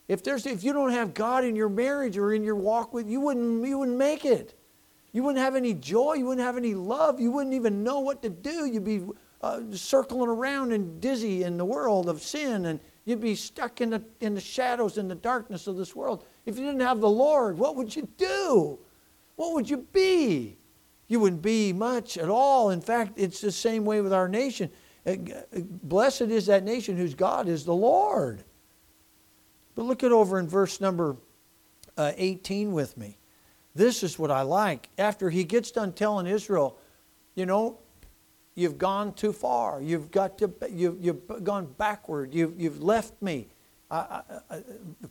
If, 0.08 0.22
there's, 0.22 0.44
if 0.44 0.64
you 0.64 0.72
don't 0.72 0.90
have 0.90 1.14
God 1.14 1.44
in 1.44 1.56
your 1.56 1.68
marriage 1.68 2.18
or 2.18 2.34
in 2.34 2.42
your 2.42 2.56
walk 2.56 2.92
with, 2.92 3.08
you 3.08 3.20
wouldn't, 3.20 3.66
you 3.66 3.78
wouldn't 3.78 3.96
make 3.96 4.24
it. 4.24 4.58
You 5.14 5.22
wouldn't 5.22 5.42
have 5.42 5.54
any 5.54 5.74
joy. 5.74 6.14
You 6.14 6.26
wouldn't 6.26 6.44
have 6.44 6.56
any 6.56 6.74
love. 6.74 7.20
You 7.20 7.30
wouldn't 7.30 7.54
even 7.54 7.84
know 7.84 8.00
what 8.00 8.20
to 8.22 8.28
do. 8.28 8.66
You'd 8.66 8.84
be 8.84 9.04
uh, 9.40 9.60
circling 9.72 10.28
around 10.28 10.72
and 10.72 11.00
dizzy 11.00 11.44
in 11.44 11.56
the 11.56 11.64
world 11.64 12.08
of 12.08 12.20
sin, 12.20 12.66
and 12.66 12.80
you'd 13.04 13.20
be 13.20 13.36
stuck 13.36 13.80
in 13.80 13.90
the, 13.90 14.02
in 14.20 14.34
the 14.34 14.40
shadows 14.40 14.98
and 14.98 15.08
the 15.08 15.14
darkness 15.14 15.68
of 15.68 15.76
this 15.76 15.94
world. 15.94 16.24
If 16.46 16.58
you 16.58 16.64
didn't 16.64 16.80
have 16.80 17.00
the 17.00 17.08
Lord, 17.08 17.56
what 17.56 17.76
would 17.76 17.94
you 17.94 18.08
do? 18.16 18.80
What 19.36 19.52
would 19.52 19.70
you 19.70 19.86
be? 19.92 20.58
You 21.06 21.20
wouldn't 21.20 21.42
be 21.42 21.72
much 21.72 22.18
at 22.18 22.28
all. 22.28 22.70
In 22.70 22.80
fact, 22.80 23.12
it's 23.14 23.40
the 23.40 23.52
same 23.52 23.84
way 23.84 24.00
with 24.00 24.12
our 24.12 24.26
nation. 24.26 24.68
Uh, 25.06 25.14
blessed 25.62 26.22
is 26.22 26.46
that 26.46 26.64
nation 26.64 26.96
whose 26.96 27.14
God 27.14 27.48
is 27.48 27.64
the 27.64 27.74
Lord. 27.74 28.42
But 29.76 29.84
look 29.84 30.02
it 30.02 30.10
over 30.10 30.40
in 30.40 30.48
verse 30.48 30.80
number 30.80 31.16
uh, 31.96 32.12
18 32.16 32.72
with 32.72 32.96
me. 32.96 33.18
This 33.74 34.02
is 34.02 34.18
what 34.18 34.30
I 34.30 34.42
like. 34.42 34.88
After 34.98 35.30
he 35.30 35.44
gets 35.44 35.70
done 35.70 35.92
telling 35.92 36.26
Israel, 36.26 36.78
you 37.34 37.46
know, 37.46 37.78
you've 38.54 38.78
gone 38.78 39.14
too 39.14 39.32
far. 39.32 39.82
You've 39.82 40.10
got 40.10 40.38
to, 40.38 40.52
you've, 40.70 41.02
you've 41.02 41.44
gone 41.44 41.66
backward. 41.76 42.32
You've, 42.34 42.58
you've 42.60 42.82
left 42.82 43.20
me. 43.20 43.48
I, 43.90 43.96
I, 43.96 44.22
I, 44.50 44.62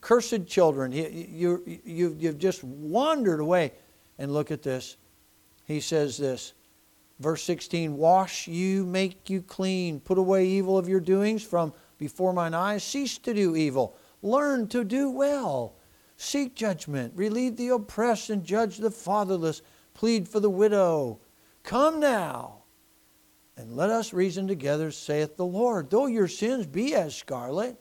cursed 0.02 0.48
children, 0.48 0.92
you, 0.92 1.08
you, 1.08 1.82
you, 1.86 2.16
you've 2.20 2.40
just 2.40 2.64
wandered 2.64 3.40
away. 3.40 3.74
And 4.18 4.32
look 4.32 4.52
at 4.52 4.62
this. 4.62 4.98
He 5.66 5.80
says 5.80 6.18
this 6.18 6.54
Verse 7.20 7.44
16 7.44 7.96
Wash 7.96 8.48
you, 8.48 8.86
make 8.86 9.30
you 9.30 9.42
clean, 9.42 10.00
put 10.00 10.18
away 10.18 10.46
evil 10.46 10.78
of 10.78 10.90
your 10.90 11.00
doings 11.00 11.44
from 11.44 11.74
before 11.98 12.34
mine 12.34 12.54
eyes, 12.54 12.84
cease 12.84 13.18
to 13.20 13.34
do 13.34 13.56
evil, 13.56 13.96
learn 14.22 14.68
to 14.68 14.84
do 14.84 15.10
well, 15.10 15.76
seek 16.24 16.56
judgment, 16.56 17.14
relieve 17.16 17.58
the 17.58 17.70
oppressed, 17.70 18.30
and 18.30 18.44
judge 18.44 18.78
the 18.78 18.92
fatherless, 18.92 19.62
plead 19.94 20.28
for 20.28 20.40
the 20.40 20.50
widow. 20.50 21.20
Come 21.64 22.00
now, 22.00 22.64
and 23.58 23.76
let 23.76 23.90
us 23.90 24.14
reason 24.14 24.48
together, 24.48 24.92
saith 24.92 25.38
the 25.38 25.46
Lord. 25.46 25.90
Though 25.90 26.08
your 26.08 26.28
sins 26.28 26.66
be 26.66 26.96
as 26.96 27.16
scarlet, 27.16 27.80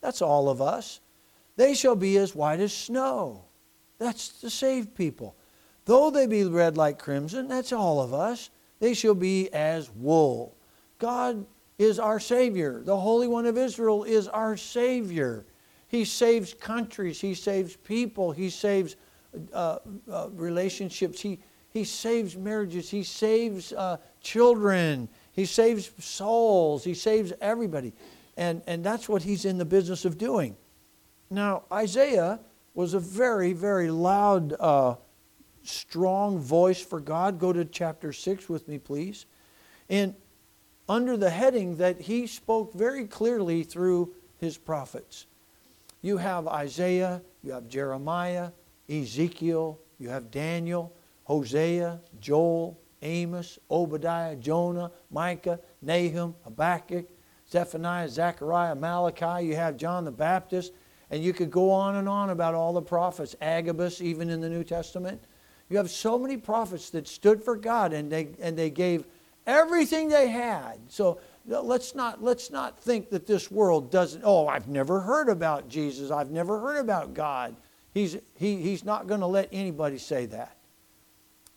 that's 0.00 0.20
all 0.20 0.48
of 0.48 0.60
us, 0.60 1.00
they 1.56 1.74
shall 1.74 1.96
be 1.96 2.18
as 2.18 2.34
white 2.34 2.60
as 2.60 2.72
snow. 2.72 3.44
That's 3.98 4.28
the 4.40 4.50
saved 4.50 4.94
people. 4.94 5.36
Though 5.84 6.10
they 6.10 6.26
be 6.26 6.44
red 6.44 6.76
like 6.76 6.98
crimson, 6.98 7.48
that's 7.48 7.72
all 7.72 8.00
of 8.00 8.12
us, 8.12 8.50
they 8.80 8.94
shall 8.94 9.14
be 9.14 9.52
as 9.52 9.90
wool. 9.90 10.56
God 10.98 11.46
is 11.78 11.98
our 11.98 12.20
Savior. 12.20 12.82
The 12.84 12.96
Holy 12.96 13.28
One 13.28 13.46
of 13.46 13.56
Israel 13.58 14.04
is 14.04 14.28
our 14.28 14.56
Savior. 14.56 15.46
He 15.94 16.04
saves 16.04 16.54
countries, 16.54 17.20
He 17.20 17.34
saves 17.34 17.76
people, 17.76 18.32
He 18.32 18.50
saves 18.50 18.96
uh, 19.52 19.78
uh, 20.10 20.28
relationships, 20.32 21.20
he, 21.20 21.38
he 21.70 21.84
saves 21.84 22.36
marriages, 22.36 22.90
He 22.90 23.04
saves 23.04 23.72
uh, 23.72 23.98
children, 24.20 25.08
He 25.30 25.44
saves 25.44 25.92
souls, 26.04 26.82
He 26.82 26.94
saves 26.94 27.32
everybody. 27.40 27.92
And, 28.36 28.60
and 28.66 28.82
that's 28.82 29.08
what 29.08 29.22
He's 29.22 29.44
in 29.44 29.56
the 29.56 29.64
business 29.64 30.04
of 30.04 30.18
doing. 30.18 30.56
Now, 31.30 31.62
Isaiah 31.70 32.40
was 32.74 32.94
a 32.94 33.00
very, 33.00 33.52
very 33.52 33.88
loud 33.88 34.52
uh, 34.58 34.96
strong 35.62 36.40
voice 36.40 36.80
for 36.80 36.98
God. 36.98 37.38
Go 37.38 37.52
to 37.52 37.64
chapter 37.64 38.12
6 38.12 38.48
with 38.48 38.66
me, 38.66 38.78
please. 38.78 39.26
And 39.88 40.16
under 40.88 41.16
the 41.16 41.30
heading 41.30 41.76
that 41.76 42.00
he 42.00 42.26
spoke 42.26 42.74
very 42.74 43.06
clearly 43.06 43.62
through 43.62 44.12
his 44.38 44.58
prophets. 44.58 45.26
You 46.04 46.18
have 46.18 46.46
Isaiah, 46.46 47.22
you 47.42 47.52
have 47.52 47.66
Jeremiah, 47.66 48.50
Ezekiel, 48.90 49.80
you 49.98 50.10
have 50.10 50.30
Daniel, 50.30 50.94
Hosea, 51.22 51.98
Joel, 52.20 52.78
Amos, 53.00 53.58
Obadiah, 53.70 54.36
Jonah, 54.36 54.90
Micah, 55.10 55.58
Nahum, 55.80 56.34
Habakkuk, 56.44 57.06
Zephaniah, 57.50 58.10
Zechariah, 58.10 58.74
Malachi. 58.74 59.46
You 59.46 59.56
have 59.56 59.78
John 59.78 60.04
the 60.04 60.10
Baptist. 60.10 60.74
And 61.10 61.24
you 61.24 61.32
could 61.32 61.50
go 61.50 61.70
on 61.70 61.96
and 61.96 62.06
on 62.06 62.28
about 62.28 62.52
all 62.54 62.74
the 62.74 62.82
prophets, 62.82 63.34
Agabus, 63.40 64.02
even 64.02 64.28
in 64.28 64.42
the 64.42 64.50
New 64.50 64.62
Testament. 64.62 65.22
You 65.70 65.78
have 65.78 65.90
so 65.90 66.18
many 66.18 66.36
prophets 66.36 66.90
that 66.90 67.08
stood 67.08 67.42
for 67.42 67.56
God 67.56 67.94
and 67.94 68.12
they, 68.12 68.28
and 68.42 68.58
they 68.58 68.68
gave 68.68 69.06
everything 69.46 70.10
they 70.10 70.28
had. 70.28 70.80
So 70.88 71.18
let's 71.46 71.94
not, 71.94 72.22
let's 72.22 72.50
not 72.50 72.78
think 72.78 73.10
that 73.10 73.26
this 73.26 73.50
world 73.50 73.90
doesn't, 73.90 74.22
oh, 74.24 74.46
I've 74.46 74.68
never 74.68 75.00
heard 75.00 75.28
about 75.28 75.68
Jesus. 75.68 76.10
I've 76.10 76.30
never 76.30 76.58
heard 76.60 76.78
about 76.78 77.14
God. 77.14 77.56
He's, 77.92 78.16
he, 78.34 78.56
he's 78.56 78.84
not 78.84 79.06
going 79.06 79.20
to 79.20 79.26
let 79.26 79.48
anybody 79.52 79.98
say 79.98 80.26
that. 80.26 80.56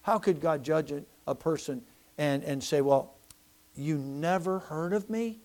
How 0.01 0.20
could 0.20 0.39
God 0.39 0.63
judge 0.63 0.94
a, 1.25 1.36
person 1.36 1.82
and, 2.17 2.44
and 2.44 2.63
say, 2.63 2.82
well, 2.82 3.15
you 3.75 3.98
never 3.98 4.60
heard 4.60 4.94
of 4.94 5.10
me? 5.10 5.39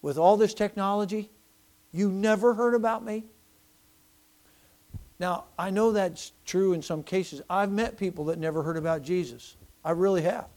With 0.00 0.18
all 0.18 0.36
this 0.36 0.54
technology, 0.54 1.30
you 1.92 2.10
never 2.10 2.54
heard 2.54 2.74
about 2.74 3.04
me? 3.04 3.24
Now, 5.18 5.44
I 5.58 5.70
know 5.70 5.92
that's 5.92 6.32
true 6.44 6.72
in 6.72 6.82
some 6.82 7.02
cases. 7.02 7.40
I've 7.48 7.70
met 7.70 7.96
people 7.96 8.26
that 8.26 8.38
never 8.38 8.62
heard 8.62 8.76
about 8.76 9.02
Jesus. 9.02 9.56
I 9.84 9.92
really 9.92 10.22
have. 10.22 10.48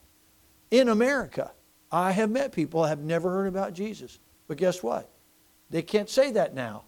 In 0.71 0.89
America, 0.89 1.51
I 1.91 2.11
have 2.11 2.29
met 2.29 2.51
people 2.51 2.83
that 2.83 2.89
have 2.89 2.99
never 2.99 3.29
heard 3.29 3.47
about 3.47 3.73
Jesus. 3.73 4.19
But 4.47 4.57
guess 4.57 4.83
what? 4.83 5.09
They 5.69 5.81
can't 5.81 6.09
say 6.09 6.31
that 6.31 6.53
now 6.53 6.83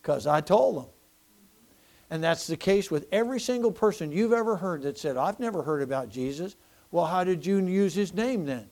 because 0.00 0.26
I 0.26 0.40
told 0.40 0.76
them. 0.76 0.90
And 2.10 2.22
that's 2.22 2.46
the 2.46 2.56
case 2.56 2.90
with 2.90 3.06
every 3.10 3.40
single 3.40 3.72
person 3.72 4.12
you've 4.12 4.32
ever 4.32 4.56
heard 4.56 4.82
that 4.82 4.98
said, 4.98 5.16
I've 5.16 5.40
never 5.40 5.62
heard 5.62 5.82
about 5.82 6.10
Jesus. 6.10 6.56
Well, 6.90 7.06
how 7.06 7.24
did 7.24 7.46
you 7.46 7.64
use 7.64 7.94
his 7.94 8.12
name 8.12 8.44
then? 8.44 8.68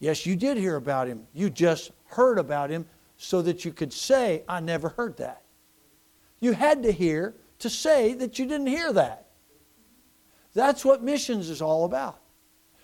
Yes, 0.00 0.26
you 0.26 0.34
did 0.34 0.56
hear 0.56 0.76
about 0.76 1.06
him. 1.06 1.26
You 1.32 1.50
just 1.50 1.92
heard 2.06 2.38
about 2.38 2.70
him 2.70 2.86
so 3.16 3.42
that 3.42 3.64
you 3.64 3.72
could 3.72 3.92
say, 3.92 4.42
I 4.48 4.58
never 4.60 4.88
heard 4.88 5.16
that 5.18 5.42
you 6.42 6.52
had 6.52 6.82
to 6.82 6.90
hear 6.90 7.36
to 7.60 7.70
say 7.70 8.14
that 8.14 8.36
you 8.36 8.46
didn't 8.46 8.66
hear 8.66 8.92
that. 8.92 9.28
That's 10.54 10.84
what 10.84 11.00
missions 11.00 11.48
is 11.48 11.62
all 11.62 11.84
about. 11.84 12.18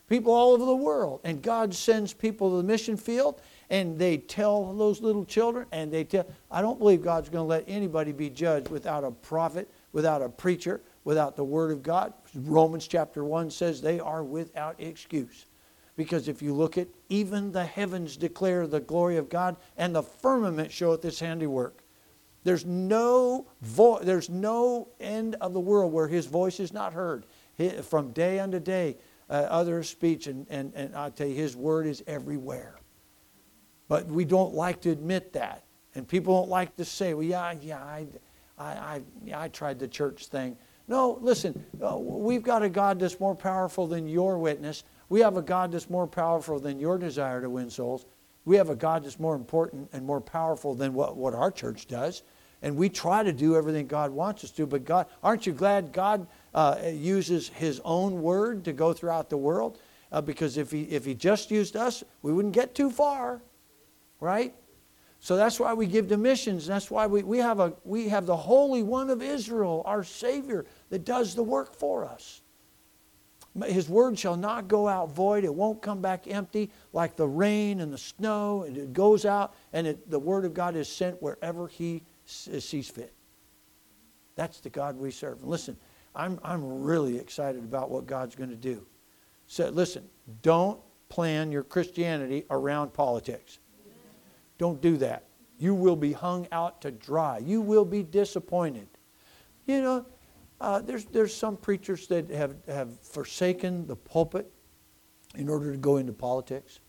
People 0.08 0.32
all 0.32 0.52
over 0.52 0.64
the 0.64 0.74
world. 0.74 1.20
And 1.24 1.42
God 1.42 1.74
sends 1.74 2.14
people 2.14 2.50
to 2.50 2.56
the 2.56 2.62
mission 2.62 2.96
field 2.96 3.40
and 3.70 3.98
they 3.98 4.16
tell 4.16 4.72
those 4.72 5.02
little 5.02 5.24
children 5.24 5.66
and 5.72 5.92
they 5.92 6.04
tell 6.04 6.26
I 6.50 6.62
don't 6.62 6.78
believe 6.78 7.02
God's 7.02 7.28
going 7.28 7.44
to 7.44 7.48
let 7.48 7.64
anybody 7.68 8.12
be 8.12 8.30
judged 8.30 8.70
without 8.70 9.04
a 9.04 9.10
prophet, 9.10 9.70
without 9.92 10.22
a 10.22 10.28
preacher, 10.28 10.80
without 11.04 11.36
the 11.36 11.44
word 11.44 11.70
of 11.70 11.82
God. 11.82 12.14
Romans 12.34 12.88
chapter 12.88 13.24
1 13.24 13.50
says 13.50 13.80
they 13.80 14.00
are 14.00 14.24
without 14.24 14.80
excuse. 14.80 15.46
Because 15.96 16.28
if 16.28 16.40
you 16.40 16.54
look 16.54 16.78
at 16.78 16.88
even 17.08 17.52
the 17.52 17.64
heavens 17.64 18.16
declare 18.16 18.66
the 18.66 18.80
glory 18.80 19.16
of 19.16 19.28
God 19.28 19.56
and 19.76 19.94
the 19.94 20.02
firmament 20.02 20.72
showeth 20.72 21.02
his 21.02 21.20
handiwork. 21.20 21.82
There's 22.44 22.64
no, 22.64 23.46
vo- 23.60 23.98
there's 23.98 24.30
no 24.30 24.88
end 25.00 25.34
of 25.40 25.52
the 25.52 25.60
world 25.60 25.92
where 25.92 26.08
his 26.08 26.26
voice 26.26 26.60
is 26.60 26.72
not 26.72 26.94
heard. 26.94 27.26
He, 27.56 27.68
from 27.68 28.12
day 28.12 28.38
unto 28.38 28.60
day, 28.60 28.96
uh, 29.30 29.34
other 29.34 29.82
speech, 29.82 30.26
and, 30.26 30.46
and, 30.48 30.72
and 30.74 30.94
I 30.94 31.10
tell 31.10 31.26
you, 31.26 31.34
his 31.34 31.56
word 31.56 31.86
is 31.86 32.02
everywhere. 32.06 32.76
But 33.88 34.06
we 34.06 34.24
don't 34.24 34.54
like 34.54 34.80
to 34.82 34.90
admit 34.90 35.32
that. 35.32 35.64
And 35.94 36.06
people 36.06 36.38
don't 36.40 36.50
like 36.50 36.76
to 36.76 36.84
say, 36.84 37.14
well, 37.14 37.24
yeah, 37.24 37.54
yeah, 37.60 37.82
I, 37.82 38.06
I, 38.58 38.64
I, 38.64 39.02
yeah, 39.24 39.40
I 39.40 39.48
tried 39.48 39.78
the 39.78 39.88
church 39.88 40.26
thing. 40.26 40.56
No, 40.86 41.18
listen, 41.20 41.64
uh, 41.82 41.98
we've 41.98 42.42
got 42.42 42.62
a 42.62 42.68
God 42.68 42.98
that's 42.98 43.18
more 43.20 43.34
powerful 43.34 43.86
than 43.86 44.08
your 44.08 44.38
witness. 44.38 44.84
We 45.08 45.20
have 45.20 45.36
a 45.36 45.42
God 45.42 45.72
that's 45.72 45.90
more 45.90 46.06
powerful 46.06 46.58
than 46.58 46.78
your 46.78 46.98
desire 46.98 47.40
to 47.42 47.50
win 47.50 47.70
souls. 47.70 48.06
We 48.44 48.56
have 48.56 48.70
a 48.70 48.76
God 48.76 49.04
that's 49.04 49.18
more 49.18 49.34
important 49.34 49.88
and 49.92 50.06
more 50.06 50.20
powerful 50.20 50.74
than 50.74 50.94
what, 50.94 51.16
what 51.16 51.34
our 51.34 51.50
church 51.50 51.86
does. 51.86 52.22
and 52.62 52.76
we 52.76 52.88
try 52.88 53.22
to 53.22 53.32
do 53.32 53.56
everything 53.56 53.86
God 53.86 54.10
wants 54.10 54.44
us 54.44 54.50
to. 54.52 54.66
But 54.66 54.84
God, 54.84 55.06
aren't 55.22 55.46
you 55.46 55.52
glad 55.52 55.92
God 55.92 56.26
uh, 56.54 56.78
uses 56.92 57.48
His 57.48 57.80
own 57.84 58.22
word 58.22 58.64
to 58.64 58.72
go 58.72 58.92
throughout 58.92 59.30
the 59.30 59.36
world? 59.36 59.78
Uh, 60.10 60.20
because 60.20 60.56
if 60.56 60.70
he, 60.70 60.82
if 60.84 61.04
he 61.04 61.14
just 61.14 61.50
used 61.50 61.76
us, 61.76 62.02
we 62.22 62.32
wouldn't 62.32 62.54
get 62.54 62.74
too 62.74 62.90
far, 62.90 63.42
right? 64.20 64.54
So 65.20 65.36
that's 65.36 65.58
why 65.60 65.74
we 65.74 65.86
give 65.86 66.08
to 66.08 66.16
missions. 66.16 66.66
That's 66.66 66.90
why 66.90 67.06
we, 67.06 67.22
we, 67.22 67.38
have 67.38 67.60
a, 67.60 67.74
we 67.84 68.08
have 68.08 68.24
the 68.24 68.36
Holy 68.36 68.82
One 68.82 69.10
of 69.10 69.20
Israel, 69.22 69.82
our 69.84 70.04
Savior, 70.04 70.64
that 70.90 71.04
does 71.04 71.34
the 71.34 71.42
work 71.42 71.74
for 71.74 72.04
us. 72.04 72.40
His 73.66 73.88
word 73.88 74.18
shall 74.18 74.36
not 74.36 74.68
go 74.68 74.86
out 74.86 75.10
void. 75.10 75.42
It 75.42 75.52
won't 75.52 75.82
come 75.82 76.00
back 76.00 76.28
empty 76.28 76.70
like 76.92 77.16
the 77.16 77.26
rain 77.26 77.80
and 77.80 77.92
the 77.92 77.98
snow. 77.98 78.62
And 78.62 78.76
it 78.76 78.92
goes 78.92 79.24
out, 79.24 79.54
and 79.72 79.86
it, 79.86 80.08
the 80.08 80.18
word 80.18 80.44
of 80.44 80.54
God 80.54 80.76
is 80.76 80.88
sent 80.88 81.20
wherever 81.20 81.66
He 81.66 82.02
sees 82.24 82.88
fit. 82.88 83.12
That's 84.36 84.60
the 84.60 84.70
God 84.70 84.96
we 84.96 85.10
serve. 85.10 85.40
And 85.40 85.50
listen, 85.50 85.76
I'm, 86.18 86.38
I'm 86.42 86.82
really 86.82 87.16
excited 87.16 87.62
about 87.64 87.90
what 87.90 88.06
God's 88.06 88.34
going 88.34 88.50
to 88.50 88.56
do. 88.56 88.86
So 89.46 89.70
listen, 89.70 90.04
don't 90.42 90.78
plan 91.08 91.50
your 91.50 91.62
Christianity 91.62 92.44
around 92.50 92.92
politics. 92.92 93.60
Don't 94.58 94.80
do 94.82 94.96
that. 94.98 95.24
You 95.58 95.74
will 95.74 95.96
be 95.96 96.12
hung 96.12 96.46
out 96.52 96.82
to 96.82 96.90
dry. 96.90 97.38
You 97.38 97.60
will 97.60 97.84
be 97.84 98.02
disappointed. 98.02 98.88
You 99.66 99.82
know, 99.82 100.06
uh, 100.60 100.80
there's, 100.80 101.04
there's 101.06 101.34
some 101.34 101.56
preachers 101.56 102.06
that 102.08 102.28
have, 102.30 102.56
have 102.66 103.00
forsaken 103.00 103.86
the 103.86 103.96
pulpit 103.96 104.50
in 105.36 105.48
order 105.48 105.72
to 105.72 105.78
go 105.78 105.98
into 105.98 106.12
politics. 106.12 106.80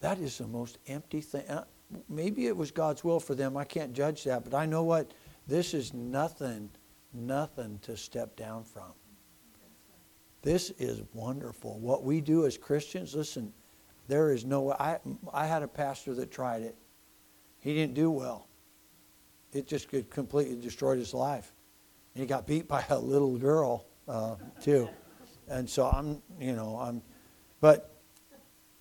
That 0.00 0.18
is 0.18 0.38
the 0.38 0.46
most 0.46 0.78
empty 0.88 1.20
thing. 1.20 1.46
Uh, 1.48 1.64
maybe 2.08 2.46
it 2.46 2.56
was 2.56 2.70
God's 2.70 3.04
will 3.04 3.20
for 3.20 3.34
them. 3.34 3.56
I 3.56 3.64
can't 3.64 3.92
judge 3.92 4.24
that. 4.24 4.44
But 4.44 4.54
I 4.54 4.66
know 4.66 4.82
what? 4.82 5.12
This 5.46 5.74
is 5.74 5.94
nothing, 5.94 6.70
nothing 7.12 7.78
to 7.82 7.96
step 7.96 8.36
down 8.36 8.64
from. 8.64 8.92
This 10.42 10.70
is 10.78 11.02
wonderful. 11.12 11.78
What 11.80 12.04
we 12.04 12.20
do 12.20 12.46
as 12.46 12.56
Christians, 12.56 13.14
listen, 13.14 13.52
there 14.06 14.30
is 14.30 14.44
no 14.44 14.62
way. 14.62 14.76
I, 14.78 14.98
I 15.32 15.46
had 15.46 15.62
a 15.62 15.68
pastor 15.68 16.14
that 16.14 16.30
tried 16.30 16.62
it. 16.62 16.76
He 17.58 17.74
didn't 17.74 17.94
do 17.94 18.10
well. 18.10 18.46
It 19.52 19.66
just 19.66 19.88
completely 20.10 20.56
destroyed 20.56 20.98
his 20.98 21.12
life. 21.12 21.52
And 22.14 22.22
he 22.22 22.26
got 22.26 22.46
beat 22.46 22.68
by 22.68 22.84
a 22.90 22.98
little 22.98 23.36
girl, 23.36 23.86
uh, 24.06 24.36
too. 24.62 24.88
And 25.48 25.68
so 25.68 25.86
I'm, 25.86 26.22
you 26.40 26.52
know, 26.52 26.78
I'm, 26.80 27.02
but 27.60 27.96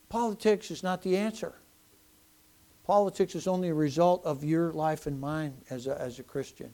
politics 0.09 0.71
is 0.71 0.83
not 0.83 1.01
the 1.01 1.17
answer. 1.17 1.55
Politics 2.83 3.33
is 3.33 3.47
only 3.47 3.69
a 3.69 3.73
result 3.73 4.23
of 4.25 4.43
your 4.43 4.71
life 4.71 5.07
and 5.07 5.19
mine 5.19 5.55
as 5.71 5.87
a, 5.87 5.99
as 5.99 6.19
a 6.19 6.23
Christian. 6.23 6.71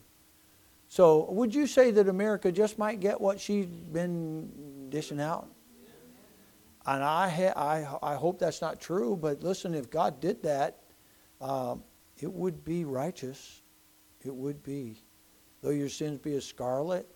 So, 0.92 1.24
would 1.30 1.54
you 1.54 1.66
say 1.66 1.90
that 1.90 2.06
America 2.06 2.52
just 2.52 2.76
might 2.76 3.00
get 3.00 3.18
what 3.18 3.40
she's 3.40 3.64
been 3.64 4.90
dishing 4.90 5.22
out? 5.22 5.48
And 6.84 7.02
I, 7.02 7.30
ha- 7.30 7.54
I, 7.56 8.12
I 8.12 8.14
hope 8.14 8.38
that's 8.38 8.60
not 8.60 8.78
true, 8.78 9.16
but 9.16 9.42
listen, 9.42 9.74
if 9.74 9.88
God 9.88 10.20
did 10.20 10.42
that, 10.42 10.80
um, 11.40 11.82
it 12.20 12.30
would 12.30 12.62
be 12.62 12.84
righteous. 12.84 13.62
It 14.22 14.34
would 14.34 14.62
be. 14.62 14.98
Though 15.62 15.70
your 15.70 15.88
sins 15.88 16.18
be 16.18 16.34
as 16.34 16.44
scarlet, 16.44 17.08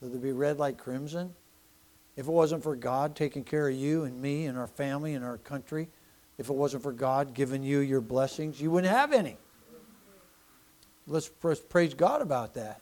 though 0.00 0.08
they 0.08 0.16
be 0.16 0.32
red 0.32 0.58
like 0.58 0.78
crimson, 0.78 1.34
if 2.16 2.26
it 2.28 2.32
wasn't 2.32 2.62
for 2.62 2.76
God 2.76 3.14
taking 3.14 3.44
care 3.44 3.68
of 3.68 3.74
you 3.74 4.04
and 4.04 4.18
me 4.18 4.46
and 4.46 4.56
our 4.56 4.68
family 4.68 5.12
and 5.12 5.22
our 5.22 5.36
country, 5.36 5.90
if 6.38 6.48
it 6.48 6.54
wasn't 6.54 6.82
for 6.82 6.92
God 6.92 7.34
giving 7.34 7.62
you 7.62 7.80
your 7.80 8.00
blessings, 8.00 8.58
you 8.58 8.70
wouldn't 8.70 8.90
have 8.90 9.12
any. 9.12 9.36
Let's 11.06 11.28
praise 11.28 11.92
God 11.92 12.22
about 12.22 12.54
that. 12.54 12.80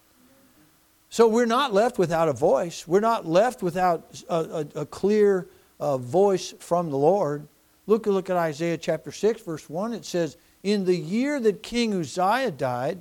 So 1.14 1.28
we're 1.28 1.46
not 1.46 1.72
left 1.72 1.96
without 1.96 2.28
a 2.28 2.32
voice. 2.32 2.88
We're 2.88 2.98
not 2.98 3.24
left 3.24 3.62
without 3.62 4.20
a, 4.28 4.34
a, 4.34 4.80
a 4.80 4.86
clear 4.86 5.46
uh, 5.78 5.96
voice 5.96 6.52
from 6.58 6.90
the 6.90 6.96
Lord. 6.96 7.46
Look, 7.86 8.06
look 8.06 8.30
at 8.30 8.36
Isaiah 8.36 8.76
chapter 8.76 9.12
6, 9.12 9.42
verse 9.42 9.70
1. 9.70 9.92
It 9.92 10.04
says, 10.04 10.36
In 10.64 10.84
the 10.84 10.96
year 10.96 11.38
that 11.38 11.62
King 11.62 11.94
Uzziah 11.94 12.50
died, 12.50 13.00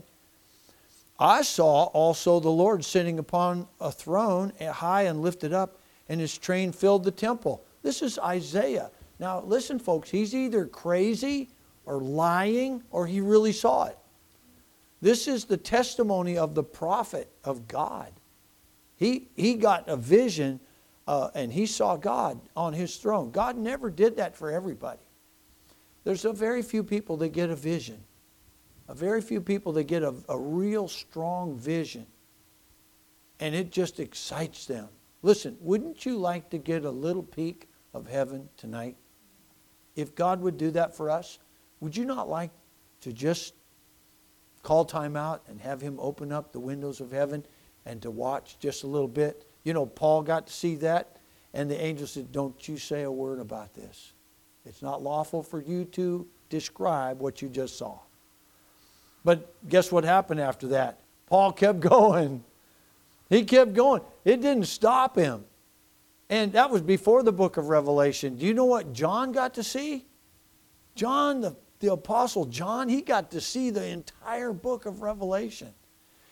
I 1.18 1.42
saw 1.42 1.86
also 1.86 2.40
the 2.40 2.52
Lord 2.52 2.86
sitting 2.86 3.18
upon 3.18 3.68
a 3.82 3.92
throne, 3.92 4.54
high 4.62 5.06
and 5.06 5.24
lifted 5.24 5.52
up, 5.52 5.80
and 6.08 6.22
his 6.22 6.38
train 6.38 6.72
filled 6.72 7.06
the 7.06 7.12
temple. 7.12 7.66
This 7.82 8.04
is 8.04 8.20
Isaiah. 8.20 8.92
Now, 9.18 9.42
listen, 9.42 9.80
folks, 9.80 10.12
he's 10.12 10.36
either 10.36 10.68
crazy 10.68 11.50
or 11.88 12.00
lying 12.00 12.84
or 12.92 13.08
he 13.08 13.22
really 13.22 13.54
saw 13.54 13.86
it. 13.86 13.98
This 15.04 15.28
is 15.28 15.44
the 15.44 15.58
testimony 15.58 16.38
of 16.38 16.56
the 16.56 16.64
prophet 16.64 17.30
of 17.44 17.68
God. 17.68 18.14
He, 18.96 19.28
he 19.36 19.56
got 19.56 19.90
a 19.90 19.98
vision 19.98 20.62
uh, 21.06 21.30
and 21.36 21.52
he 21.52 21.66
saw 21.66 21.98
God 21.98 22.40
on 22.56 22.72
his 22.72 22.96
throne. 22.96 23.30
God 23.30 23.58
never 23.58 23.92
did 23.92 24.16
that 24.16 24.34
for 24.34 24.50
everybody. 24.50 25.06
There's 26.06 26.24
a 26.24 26.32
very 26.32 26.62
few 26.62 26.86
people 26.86 27.18
that 27.18 27.34
get 27.34 27.50
a 27.50 27.56
vision, 27.58 28.02
a 28.88 28.96
very 28.96 29.20
few 29.20 29.42
people 29.42 29.74
that 29.74 29.88
get 29.88 30.04
a, 30.04 30.16
a 30.30 30.40
real 30.40 30.88
strong 30.88 31.58
vision, 31.58 32.08
and 33.42 33.54
it 33.54 33.72
just 33.74 34.00
excites 34.00 34.68
them. 34.68 34.88
Listen, 35.22 35.58
wouldn't 35.60 36.06
you 36.06 36.16
like 36.16 36.50
to 36.52 36.58
get 36.58 36.86
a 36.86 36.90
little 36.90 37.24
peek 37.24 37.68
of 37.94 38.08
heaven 38.08 38.48
tonight? 38.56 38.96
If 39.98 40.16
God 40.16 40.40
would 40.40 40.58
do 40.58 40.72
that 40.72 40.96
for 40.96 41.10
us, 41.10 41.40
would 41.82 41.98
you 41.98 42.06
not 42.06 42.30
like 42.30 42.52
to 43.02 43.12
just 43.12 43.54
call 44.64 44.86
time 44.86 45.16
out 45.16 45.44
and 45.48 45.62
have 45.62 45.82
him 45.82 45.98
open 46.00 46.32
up 46.32 46.52
the 46.52 46.60
windows 46.60 47.02
of 47.02 47.12
heaven 47.12 47.46
and 47.86 48.02
to 48.02 48.10
watch 48.10 48.58
just 48.60 48.84
a 48.84 48.88
little 48.88 49.08
bit. 49.08 49.46
You 49.64 49.74
know, 49.74 49.86
Paul 49.86 50.24
got 50.24 50.48
to 50.48 50.54
see 50.54 50.76
that, 50.78 51.18
and 51.54 51.70
the 51.70 51.82
angel 51.82 52.08
said, 52.08 52.32
Don't 52.32 52.68
you 52.68 52.78
say 52.78 53.04
a 53.04 53.12
word 53.12 53.40
about 53.40 53.74
this. 53.74 54.14
It's 54.66 54.82
not 54.82 55.04
lawful 55.04 55.44
for 55.44 55.62
you 55.62 55.86
to 55.86 56.26
describe 56.50 57.20
what 57.20 57.42
you 57.42 57.50
just 57.50 57.78
saw. 57.78 58.00
But 59.26 59.54
guess 59.68 59.92
what 59.92 60.04
happened 60.04 60.40
after 60.40 60.68
that? 60.70 61.00
Paul 61.28 61.52
kept 61.52 61.80
going. 61.82 62.44
He 63.30 63.44
kept 63.44 63.74
going. 63.74 64.02
It 64.26 64.42
didn't 64.42 64.66
stop 64.66 65.16
him. 65.18 65.46
And 66.30 66.54
that 66.54 66.70
was 66.70 66.82
before 66.82 67.24
the 67.24 67.34
book 67.34 67.58
of 67.58 67.68
Revelation. 67.68 68.38
Do 68.38 68.46
you 68.46 68.54
know 68.54 68.66
what 68.66 68.94
John 68.94 69.32
got 69.32 69.54
to 69.56 69.64
see? 69.64 70.06
John, 70.96 71.42
the 71.42 71.56
the 71.84 71.92
Apostle 71.92 72.46
John, 72.46 72.88
he 72.88 73.02
got 73.02 73.30
to 73.32 73.42
see 73.42 73.70
the 73.70 73.86
entire 73.86 74.54
book 74.54 74.86
of 74.86 75.02
Revelation. 75.02 75.74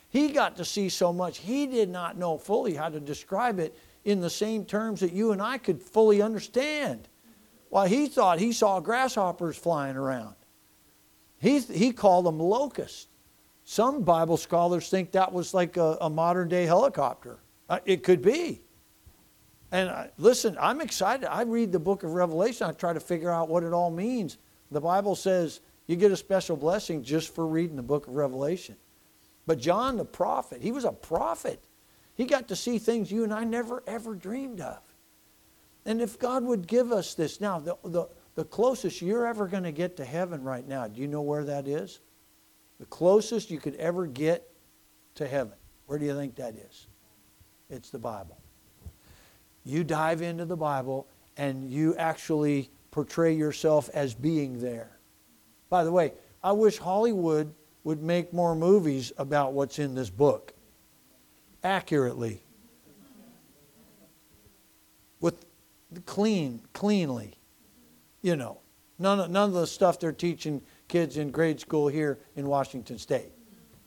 He 0.08 0.30
got 0.30 0.56
to 0.56 0.66
see 0.66 0.88
so 0.88 1.12
much. 1.12 1.40
He 1.40 1.68
did 1.68 1.90
not 1.90 2.18
know 2.18 2.38
fully 2.38 2.74
how 2.74 2.88
to 2.88 3.02
describe 3.02 3.60
it 3.60 3.78
in 4.06 4.22
the 4.22 4.30
same 4.30 4.64
terms 4.64 5.02
that 5.02 5.12
you 5.12 5.34
and 5.34 5.42
I 5.42 5.58
could 5.58 5.84
fully 5.84 6.22
understand. 6.22 7.10
Why, 7.68 7.90
he 7.90 8.08
thought 8.08 8.40
he 8.40 8.54
saw 8.54 8.80
grasshoppers 8.80 9.58
flying 9.58 9.98
around. 9.98 10.36
He, 11.38 11.60
he 11.60 11.92
called 11.92 12.28
them 12.28 12.40
locusts. 12.40 13.08
Some 13.66 14.04
Bible 14.04 14.38
scholars 14.38 14.90
think 14.90 15.12
that 15.12 15.34
was 15.34 15.54
like 15.54 15.76
a, 15.76 15.98
a 16.00 16.10
modern 16.10 16.48
day 16.48 16.66
helicopter. 16.66 17.40
Uh, 17.68 17.80
it 17.84 18.04
could 18.04 18.22
be. 18.22 18.62
And 19.74 19.90
uh, 19.90 20.06
listen, 20.18 20.56
I'm 20.62 20.80
excited. 20.80 21.26
I 21.30 21.42
read 21.42 21.74
the 21.74 21.80
book 21.80 22.04
of 22.04 22.14
Revelation. 22.14 22.68
I 22.68 22.72
try 22.72 22.94
to 22.94 23.02
figure 23.02 23.30
out 23.30 23.50
what 23.50 23.64
it 23.64 23.74
all 23.74 23.92
means. 23.92 24.38
The 24.72 24.82
Bible 24.82 25.16
says 25.16 25.60
you 25.88 25.96
get 25.96 26.12
a 26.12 26.18
special 26.18 26.56
blessing 26.56 27.04
just 27.04 27.36
for 27.36 27.46
reading 27.46 27.76
the 27.76 27.84
book 27.84 28.08
of 28.08 28.16
Revelation. 28.16 28.78
But 29.46 29.60
John 29.60 29.98
the 29.98 30.06
prophet, 30.06 30.62
he 30.62 30.72
was 30.72 30.86
a 30.86 30.92
prophet. 30.92 31.64
He 32.16 32.26
got 32.26 32.48
to 32.48 32.56
see 32.56 32.80
things 32.80 33.12
you 33.12 33.24
and 33.24 33.34
I 33.34 33.44
never 33.44 33.84
ever 33.86 34.16
dreamed 34.16 34.62
of. 34.62 34.80
And 35.86 36.02
if 36.02 36.20
God 36.20 36.44
would 36.44 36.68
give 36.68 36.92
us 36.92 37.16
this, 37.16 37.42
now, 37.42 37.60
the, 37.60 37.76
the, 37.84 38.08
the 38.36 38.44
closest 38.44 39.02
you're 39.02 39.26
ever 39.26 39.48
going 39.48 39.64
to 39.64 39.72
get 39.72 39.98
to 39.98 40.06
heaven 40.06 40.44
right 40.44 40.68
now, 40.68 40.88
do 40.88 41.02
you 41.02 41.08
know 41.08 41.24
where 41.24 41.44
that 41.44 41.68
is? 41.68 42.00
The 42.80 42.86
closest 42.86 43.50
you 43.50 43.60
could 43.60 43.76
ever 43.76 44.06
get 44.06 44.48
to 45.16 45.28
heaven. 45.28 45.54
Where 45.88 45.98
do 45.98 46.06
you 46.06 46.16
think 46.16 46.36
that 46.36 46.56
is? 46.56 46.88
It's 47.70 47.90
the 47.90 48.00
Bible. 48.00 48.38
You 49.64 49.84
dive 49.84 50.22
into 50.22 50.46
the 50.46 50.58
Bible 50.58 51.08
and 51.38 51.70
you 51.70 51.96
actually 51.96 52.70
portray 52.91 53.34
yourself 53.34 53.89
as 53.93 54.13
being 54.13 54.60
there. 54.60 54.99
By 55.69 55.84
the 55.84 55.91
way, 55.91 56.13
I 56.43 56.51
wish 56.51 56.77
Hollywood 56.77 57.54
would 57.84 58.04
make 58.04 58.34
more 58.34 58.56
movies 58.56 59.12
about 59.17 59.54
what's 59.54 59.80
in 59.80 59.95
this 59.95 60.10
book. 60.10 60.54
Accurately. 61.63 62.43
With 65.19 65.45
clean 66.06 66.62
cleanly. 66.73 67.36
You 68.21 68.36
know 68.36 68.60
none 68.99 69.19
of, 69.19 69.32
none 69.32 69.49
of 69.49 69.56
the 69.56 69.67
stuff 69.67 69.99
they're 69.99 70.12
teaching 70.12 70.62
kids 70.88 71.17
in 71.17 71.32
grade 71.32 71.60
school 71.60 71.88
here 71.88 72.19
in 72.36 72.47
washington 72.47 72.97
state. 72.97 73.32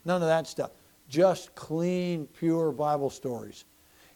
None 0.03 0.21
of 0.21 0.27
that 0.27 0.47
stuff. 0.47 0.71
Just 1.09 1.55
clean 1.55 2.27
pure 2.27 2.71
bible 2.71 3.09
stories. 3.09 3.65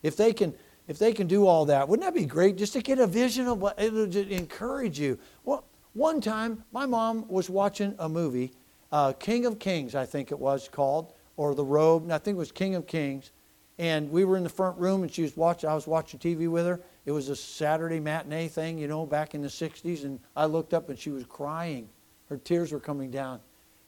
If 0.03 0.15
they 0.15 0.33
can 0.33 0.53
if 0.89 0.99
they 0.99 1.13
can 1.13 1.27
do 1.27 1.47
all 1.47 1.63
that, 1.65 1.87
wouldn't 1.87 2.05
that 2.05 2.19
be 2.19 2.25
great 2.25 2.57
just 2.57 2.73
to 2.73 2.81
get 2.81 2.99
a 2.99 3.07
vision 3.07 3.47
of 3.47 3.61
what 3.61 3.79
it 3.79 3.93
would 3.93 4.13
encourage 4.15 4.99
you? 4.99 5.17
Well, 5.45 5.63
one 5.93 6.19
time 6.19 6.65
my 6.73 6.85
mom 6.85 7.27
was 7.29 7.49
watching 7.49 7.95
a 7.97 8.09
movie 8.09 8.51
uh, 8.91 9.13
King 9.13 9.45
of 9.45 9.59
Kings, 9.59 9.95
I 9.95 10.05
think 10.05 10.31
it 10.31 10.39
was 10.39 10.67
called, 10.67 11.13
or 11.37 11.53
The 11.53 11.63
Robe. 11.63 12.03
And 12.03 12.13
I 12.13 12.17
think 12.17 12.35
it 12.35 12.39
was 12.39 12.51
King 12.51 12.75
of 12.75 12.87
Kings. 12.87 13.31
And 13.77 14.11
we 14.11 14.25
were 14.25 14.35
in 14.35 14.43
the 14.43 14.49
front 14.49 14.77
room, 14.77 15.03
and 15.03 15.11
she 15.11 15.21
was 15.21 15.37
watching. 15.37 15.69
I 15.69 15.75
was 15.75 15.87
watching 15.87 16.19
TV 16.19 16.49
with 16.49 16.65
her. 16.65 16.81
It 17.05 17.11
was 17.11 17.29
a 17.29 17.35
Saturday 17.35 17.99
matinee 17.99 18.49
thing, 18.49 18.77
you 18.77 18.87
know, 18.87 19.05
back 19.05 19.35
in 19.35 19.41
the 19.41 19.47
'60s. 19.47 20.03
And 20.03 20.19
I 20.35 20.47
looked 20.47 20.73
up, 20.73 20.89
and 20.89 20.99
she 20.99 21.11
was 21.11 21.23
crying. 21.23 21.87
Her 22.27 22.35
tears 22.35 22.73
were 22.73 22.79
coming 22.81 23.09
down, 23.09 23.39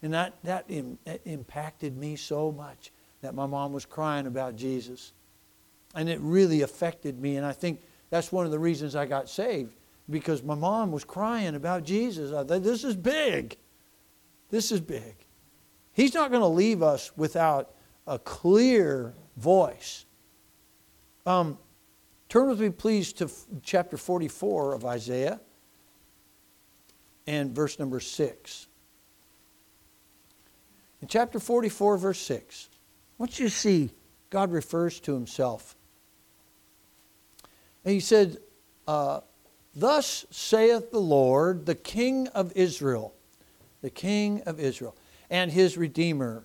and 0.02 0.14
that 0.14 0.36
that, 0.44 0.64
Im- 0.70 0.98
that 1.04 1.20
impacted 1.26 1.98
me 1.98 2.16
so 2.16 2.54
much 2.54 2.92
that 3.22 3.36
my 3.36 3.46
mom 3.46 3.74
was 3.74 3.86
crying 3.86 4.28
about 4.28 4.56
Jesus, 4.56 5.12
and 5.96 6.10
it 6.10 6.20
really 6.22 6.62
affected 6.62 7.20
me. 7.20 7.38
And 7.38 7.46
I 7.46 7.52
think 7.52 7.82
that's 8.10 8.32
one 8.32 8.46
of 8.46 8.52
the 8.52 8.60
reasons 8.60 8.96
I 8.96 9.06
got 9.06 9.30
saved 9.30 9.74
because 10.10 10.44
my 10.44 10.56
mom 10.56 10.92
was 10.92 11.04
crying 11.04 11.56
about 11.56 11.84
Jesus. 11.84 12.32
I 12.32 12.44
thought, 12.44 12.64
this 12.64 12.84
is 12.84 12.96
big. 12.96 13.58
This 14.50 14.72
is 14.72 14.82
big. 14.82 15.16
He's 15.94 16.14
not 16.14 16.30
going 16.30 16.42
to 16.42 16.48
leave 16.48 16.84
us 16.84 17.16
without 17.18 17.74
a 18.08 18.20
clear 18.20 19.14
voice. 19.38 20.06
Um, 21.26 21.58
turn 22.30 22.50
with 22.50 22.60
me, 22.60 22.70
please, 22.70 23.14
to 23.14 23.26
f- 23.26 23.46
chapter 23.64 23.98
44 23.98 24.74
of 24.74 24.86
Isaiah 24.86 25.40
and 27.28 27.54
verse 27.56 27.80
number 27.80 28.00
6. 28.00 28.68
In 31.02 31.08
chapter 31.08 31.40
44, 31.40 31.98
verse 31.98 32.20
6, 32.20 32.70
what 33.18 33.40
you 33.40 33.50
see, 33.50 33.92
God 34.30 34.52
refers 34.52 35.00
to 35.02 35.14
himself. 35.14 35.76
And 37.84 37.94
he 37.94 38.00
said, 38.00 38.38
uh, 38.88 39.22
Thus 39.74 40.26
saith 40.32 40.92
the 40.92 41.00
Lord, 41.00 41.66
the 41.66 41.76
King 41.76 42.28
of 42.30 42.52
Israel, 42.56 43.14
the 43.82 43.90
King 43.90 44.42
of 44.46 44.60
Israel, 44.60 44.96
and 45.30 45.52
his 45.52 45.78
Redeemer, 45.78 46.44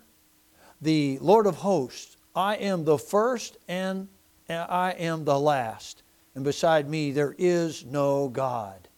the 0.81 1.19
Lord 1.21 1.47
of 1.47 1.57
hosts. 1.57 2.17
I 2.35 2.57
am 2.57 2.85
the 2.85 2.99
first 2.99 3.57
and 3.67 4.09
I 4.49 4.93
am 4.99 5.25
the 5.25 5.39
last, 5.39 6.03
and 6.35 6.45
beside 6.45 6.89
me 6.89 7.11
there 7.11 7.35
is 7.37 7.85
no 7.85 8.29
God. 8.29 8.89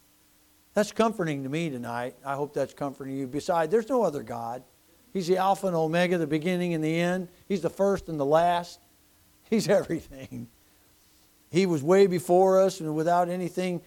That's 0.75 0.93
comforting 0.93 1.43
to 1.43 1.49
me 1.49 1.71
tonight. 1.71 2.15
I 2.25 2.35
hope 2.35 2.53
that's 2.53 2.75
comforting 2.75 3.17
you. 3.17 3.27
Beside, 3.27 3.71
there's 3.71 3.89
no 3.89 4.03
other 4.03 4.23
God. 4.23 4.63
He's 5.13 5.27
the 5.27 5.39
Alpha 5.39 5.67
and 5.67 5.75
Omega, 5.75 6.19
the 6.19 6.27
beginning 6.27 6.75
and 6.75 6.85
the 6.85 6.95
end. 6.95 7.29
He's 7.49 7.63
the 7.63 7.71
first 7.71 8.09
and 8.09 8.21
the 8.21 8.27
last. 8.27 8.79
He's 9.49 9.69
everything. 9.69 10.49
He 11.51 11.67
was 11.67 11.83
way 11.83 12.07
before 12.07 12.61
us 12.61 12.81
and 12.81 12.95
without 12.95 13.29
anything 13.29 13.81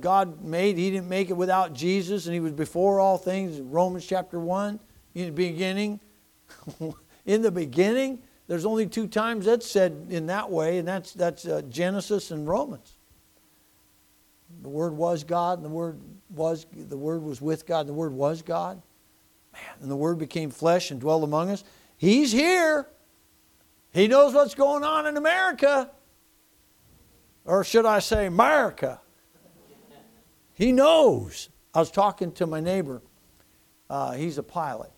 God 0.00 0.42
made. 0.42 0.76
He 0.76 0.90
didn't 0.90 1.08
make 1.08 1.30
it 1.30 1.36
without 1.36 1.74
Jesus, 1.74 2.26
and 2.26 2.34
He 2.34 2.40
was 2.40 2.52
before 2.52 3.00
all 3.00 3.18
things. 3.18 3.60
Romans 3.60 4.06
chapter 4.06 4.38
1, 4.38 4.78
in 5.14 5.26
the 5.26 5.32
beginning. 5.32 6.00
in 7.26 7.42
the 7.42 7.50
beginning, 7.50 8.20
there's 8.48 8.66
only 8.66 8.86
two 8.86 9.06
times 9.06 9.46
that's 9.46 9.66
said 9.66 10.06
in 10.10 10.26
that 10.26 10.50
way, 10.50 10.78
and 10.78 10.86
that's, 10.86 11.12
that's 11.12 11.46
uh, 11.46 11.62
Genesis 11.68 12.30
and 12.30 12.46
Romans. 12.46 12.96
The 14.62 14.68
Word 14.68 14.92
was 14.92 15.24
God, 15.24 15.58
and 15.58 15.64
the 15.64 15.70
Word 15.70 15.98
was 16.30 16.66
the 16.72 16.96
Word 16.96 17.22
was 17.22 17.40
with 17.40 17.66
God, 17.66 17.80
and 17.80 17.88
the 17.88 17.94
Word 17.94 18.12
was 18.12 18.42
God. 18.42 18.80
Man, 19.52 19.62
and 19.80 19.90
the 19.90 19.96
Word 19.96 20.18
became 20.18 20.50
flesh 20.50 20.90
and 20.90 21.00
dwelled 21.00 21.24
among 21.24 21.50
us. 21.50 21.64
He's 21.96 22.32
here. 22.32 22.86
He 23.92 24.08
knows 24.08 24.34
what's 24.34 24.54
going 24.54 24.84
on 24.84 25.06
in 25.06 25.16
America. 25.16 25.90
Or 27.44 27.64
should 27.64 27.86
I 27.86 27.98
say, 27.98 28.26
America? 28.26 29.00
He 30.54 30.72
knows. 30.72 31.48
I 31.74 31.80
was 31.80 31.90
talking 31.90 32.32
to 32.32 32.46
my 32.46 32.60
neighbor. 32.60 33.02
Uh, 33.88 34.12
he's 34.12 34.38
a 34.38 34.42
pilot. 34.42 34.92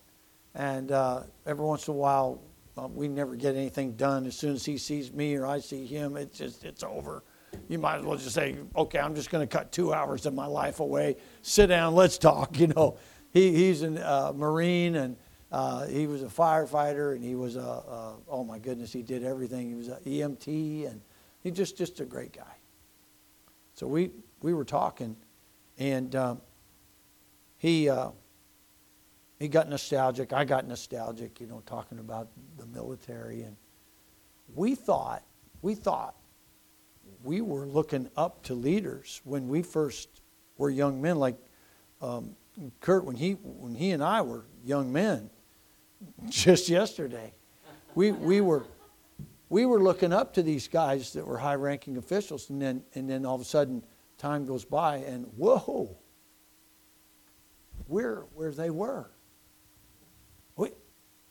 And 0.55 0.93
uh, 0.93 1.23
every 1.47 1.65
once 1.65 1.89
in 1.89 1.95
a 1.95 1.97
while, 1.97 2.43
uh, 2.77 2.89
we 2.89 3.09
never 3.09 3.37
get 3.37 3.55
anything 3.55 3.93
done. 3.93 4.27
As 4.27 4.37
soon 4.37 4.55
as 4.55 4.65
he 4.65 4.79
sees 4.79 5.13
me 5.13 5.37
or 5.37 5.47
I 5.47 5.61
see 5.61 5.87
him, 5.87 6.17
it's 6.17 6.39
just 6.39 6.65
it's 6.65 6.83
over. 6.83 7.23
You 7.69 7.79
might 7.79 7.99
as 7.99 8.05
well 8.05 8.17
just 8.17 8.35
say, 8.35 8.57
"Okay, 8.75 8.99
I'm 8.99 9.15
just 9.15 9.31
going 9.31 9.47
to 9.47 9.53
cut 9.53 9.71
two 9.71 9.95
hours 9.95 10.27
of 10.27 10.35
my 10.35 10.47
life 10.47 10.81
away. 10.81 11.17
Sit 11.43 11.69
down, 11.69 11.95
let's 11.95 12.19
talk." 12.19 12.59
You 12.59 12.69
know, 12.69 12.99
he, 13.33 13.53
he's 13.53 13.83
a 13.83 14.09
uh, 14.09 14.33
Marine 14.35 14.97
and 14.97 15.17
uh, 15.53 15.87
he 15.87 16.07
was 16.07 16.23
a 16.23 16.27
firefighter 16.27 17.15
and 17.15 17.23
he 17.23 17.37
was 17.37 17.55
a, 17.55 18.17
oh 18.29 18.45
my 18.45 18.59
goodness, 18.59 18.93
he 18.93 19.03
did 19.03 19.23
everything. 19.23 19.69
He 19.69 19.75
was 19.77 19.89
an 19.89 19.99
EMT 20.05 20.91
and 20.91 21.01
He's 21.45 21.53
just 21.53 21.77
just 21.77 22.01
a 22.01 22.07
great 22.07 22.33
guy. 22.33 22.57
So 23.75 23.87
we 23.87 24.11
we 24.41 24.55
were 24.55 24.65
talking, 24.65 25.15
and 25.79 26.17
um, 26.17 26.41
he 27.59 27.89
uh, 27.89 28.11
he 29.39 29.49
got 29.49 29.69
nostalgic. 29.69 30.33
I 30.33 30.45
got 30.45 30.67
nostalgic, 30.67 31.39
you 31.41 31.47
know, 31.47 31.63
talking 31.67 31.99
about 31.99 32.29
the 32.57 32.65
military, 32.67 33.43
and 33.43 33.57
we 34.55 34.75
thought 34.75 35.23
we 35.61 35.75
thought 35.75 36.17
we 37.23 37.43
were 37.43 37.67
looking 37.67 38.09
up 38.17 38.43
to 38.45 38.55
leaders 38.55 39.21
when 39.25 39.47
we 39.47 39.63
first 39.63 40.09
were 40.57 40.71
young 40.71 41.03
men, 41.03 41.17
like 41.17 41.37
um, 42.01 42.37
Kurt 42.81 43.05
when 43.05 43.17
he 43.17 43.33
when 43.33 43.75
he 43.75 43.91
and 43.91 44.03
I 44.03 44.23
were 44.23 44.47
young 44.65 44.91
men. 44.93 45.29
Just 46.31 46.71
yesterday, 46.71 47.35
we 47.95 48.13
we 48.13 48.41
were 48.41 48.65
we 49.49 49.67
were 49.67 49.83
looking 49.83 50.13
up 50.13 50.35
to 50.35 50.43
these 50.43 50.69
guys 50.69 51.13
that 51.13 51.27
were 51.27 51.39
high 51.39 51.55
ranking 51.55 51.97
officials, 51.97 52.51
and 52.51 52.61
then, 52.61 52.83
and 52.95 53.09
then 53.09 53.27
all 53.27 53.35
of 53.35 53.41
a 53.41 53.45
sudden, 53.45 53.83
time 54.19 54.47
goes 54.47 54.65
by, 54.65 54.97
and 54.97 55.27
whoa, 55.37 55.97
we're 57.87 58.25
where 58.35 58.53
they 58.53 58.71
were. 58.71 59.11
We, 60.57 60.71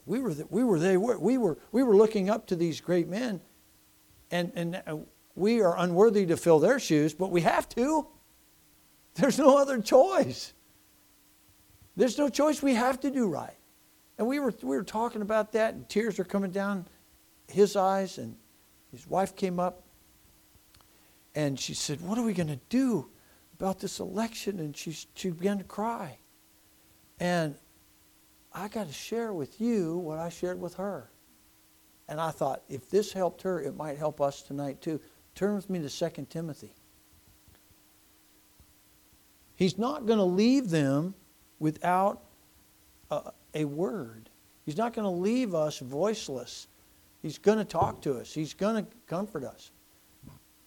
we 0.06 0.19
were, 0.19 0.34
the, 0.34 0.45
we 0.49 0.63
were 0.63 0.80
they 0.80 0.97
were 0.97 1.17
we 1.17 1.38
were 1.38 1.58
we 1.71 1.84
were 1.84 1.95
looking 1.95 2.30
up 2.30 2.47
to 2.47 2.56
these 2.56 2.82
great 2.82 3.08
men, 3.08 3.41
and 4.30 4.52
and 4.56 4.82
uh, 4.86 4.97
we 5.36 5.62
are 5.62 5.78
unworthy 5.78 6.26
to 6.28 6.38
fill 6.38 6.60
their 6.60 6.80
shoes, 6.80 7.13
but 7.13 7.32
we 7.32 7.41
have 7.41 7.67
to. 7.69 8.08
There's 9.15 9.39
no 9.39 9.58
other 9.58 9.82
choice. 9.82 10.54
There's 11.95 12.17
no 12.17 12.30
choice. 12.30 12.62
We 12.62 12.73
have 12.73 12.99
to 13.02 13.12
do 13.12 13.28
right, 13.28 13.58
and 14.17 14.28
we 14.28 14.39
were 14.39 14.54
we 14.62 14.76
were 14.76 14.84
talking 14.84 15.21
about 15.21 15.54
that, 15.54 15.73
and 15.73 15.89
tears 15.89 16.19
are 16.19 16.23
coming 16.23 16.52
down 16.52 16.86
his 17.54 17.76
eyes, 17.76 18.18
and 18.18 18.36
his 18.92 19.08
wife 19.08 19.36
came 19.36 19.60
up 19.60 19.84
and 21.36 21.60
she 21.60 21.74
said, 21.74 22.02
What 22.02 22.18
are 22.18 22.24
we 22.24 22.34
going 22.34 22.48
to 22.48 22.60
do 22.70 23.10
about 23.60 23.80
this 23.80 24.00
election? 24.00 24.60
And 24.60 24.76
she, 24.76 24.96
she 25.16 25.30
began 25.30 25.58
to 25.58 25.63
cry. 25.63 26.18
And 27.20 27.56
I 28.54 28.68
got 28.68 28.88
to 28.88 28.94
share 28.94 29.34
with 29.34 29.60
you 29.60 29.98
what 29.98 30.20
I 30.20 30.30
shared 30.30 30.60
with 30.60 30.76
her. 30.76 31.10
And 32.08 32.20
I 32.20 32.32
thought, 32.32 32.63
if 32.70 32.89
this 32.89 33.13
helped 33.13 33.42
her, 33.44 33.62
it 33.62 33.76
might 33.76 33.98
help 33.98 34.22
us 34.22 34.42
tonight 34.42 34.82
too. 34.82 35.00
Turn 35.36 35.56
with 35.56 35.70
me 35.70 35.80
to 35.80 35.89
2 35.89 36.28
Timothy. 36.30 36.76
He's 39.56 39.78
not 39.78 40.06
going 40.06 40.20
to 40.20 40.26
leave 40.26 40.70
them 40.70 41.16
without 41.60 42.22
a, 43.10 43.32
a 43.54 43.66
word. 43.66 44.30
He's 44.66 44.78
not 44.78 44.94
going 44.94 45.06
to 45.06 45.22
leave 45.22 45.56
us 45.56 45.80
voiceless. 45.80 46.68
He's 47.24 47.38
going 47.38 47.58
to 47.58 47.66
talk 47.66 48.02
to 48.02 48.18
us, 48.20 48.32
He's 48.32 48.54
going 48.54 48.86
to 48.86 48.92
comfort 49.08 49.44
us. 49.44 49.72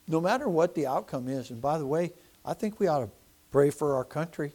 No 0.09 0.21
matter 0.21 0.49
what 0.49 0.75
the 0.75 0.87
outcome 0.87 1.29
is. 1.29 1.51
And 1.51 1.61
by 1.61 1.79
the 1.79 1.87
way, 1.87 2.13
I 2.45 2.55
think 2.55 2.81
we 2.81 2.87
ought 2.87 3.01
to 3.01 3.11
pray 3.51 3.71
for 3.71 3.97
our 3.97 4.05
country. 4.05 4.53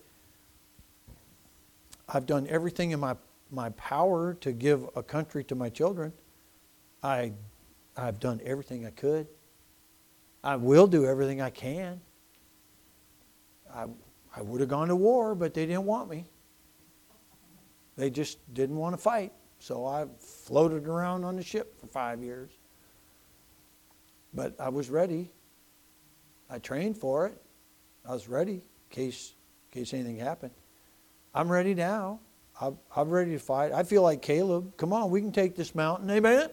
I've 2.10 2.26
done 2.26 2.48
everything 2.48 2.92
in 2.92 3.00
my, 3.00 3.16
my 3.52 3.70
power 3.72 4.34
to 4.36 4.52
give 4.52 4.90
a 4.96 5.04
country 5.04 5.44
to 5.46 5.56
my 5.56 5.70
children. 5.70 6.12
I, 7.04 7.34
I've 7.96 8.20
done 8.20 8.42
everything 8.44 8.86
I 8.86 8.92
could. 8.92 9.28
I 10.44 10.56
will 10.56 10.88
do 10.88 11.06
everything 11.06 11.42
I 11.42 11.50
can. 11.50 12.02
I, 13.74 13.86
I 14.36 14.42
would 14.42 14.62
have 14.62 14.70
gone 14.70 14.88
to 14.88 14.96
war, 14.96 15.36
but 15.36 15.54
they 15.54 15.66
didn't 15.66 15.86
want 15.86 16.10
me. 16.10 16.26
They 17.98 18.10
just 18.10 18.40
didn't 18.54 18.78
want 18.78 18.96
to 18.96 19.02
fight. 19.02 19.34
So 19.62 19.86
I 19.86 20.08
floated 20.18 20.88
around 20.88 21.24
on 21.24 21.36
the 21.36 21.44
ship 21.44 21.80
for 21.80 21.86
five 21.86 22.24
years. 22.24 22.50
But 24.34 24.60
I 24.60 24.70
was 24.70 24.90
ready. 24.90 25.32
I 26.50 26.58
trained 26.58 26.98
for 26.98 27.28
it. 27.28 27.40
I 28.04 28.12
was 28.12 28.28
ready 28.28 28.54
in 28.54 28.62
case, 28.90 29.36
in 29.72 29.82
case 29.82 29.94
anything 29.94 30.18
happened. 30.18 30.54
I'm 31.36 31.48
ready 31.48 31.76
now. 31.76 32.22
I'm, 32.60 32.80
I'm 32.96 33.12
ready 33.12 33.34
to 33.34 33.40
fight. 33.40 33.72
I 33.72 33.84
feel 33.84 34.02
like 34.02 34.24
Caleb. 34.24 34.78
Come 34.78 34.94
on, 34.94 35.12
we 35.12 35.22
can 35.22 35.32
take 35.32 35.56
this 35.56 35.76
mountain. 35.76 36.10
Amen? 36.10 36.50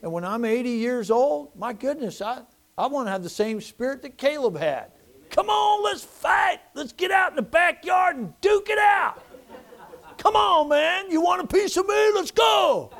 And 0.00 0.12
when 0.12 0.24
I'm 0.24 0.44
80 0.44 0.70
years 0.70 1.10
old, 1.10 1.56
my 1.56 1.72
goodness, 1.72 2.22
I, 2.22 2.42
I 2.78 2.86
want 2.86 3.08
to 3.08 3.10
have 3.10 3.24
the 3.24 3.28
same 3.28 3.60
spirit 3.60 4.02
that 4.02 4.18
Caleb 4.18 4.56
had. 4.56 4.92
Come 5.30 5.50
on, 5.50 5.82
let's 5.82 6.04
fight. 6.04 6.60
Let's 6.74 6.92
get 6.92 7.10
out 7.10 7.30
in 7.30 7.36
the 7.36 7.42
backyard 7.42 8.14
and 8.14 8.40
duke 8.40 8.68
it 8.70 8.78
out. 8.78 9.20
Come 10.24 10.36
on, 10.36 10.70
man. 10.70 11.10
You 11.10 11.20
want 11.20 11.42
a 11.42 11.46
piece 11.46 11.76
of 11.76 11.86
me? 11.86 12.10
Let's 12.14 12.30
go. 12.30 12.90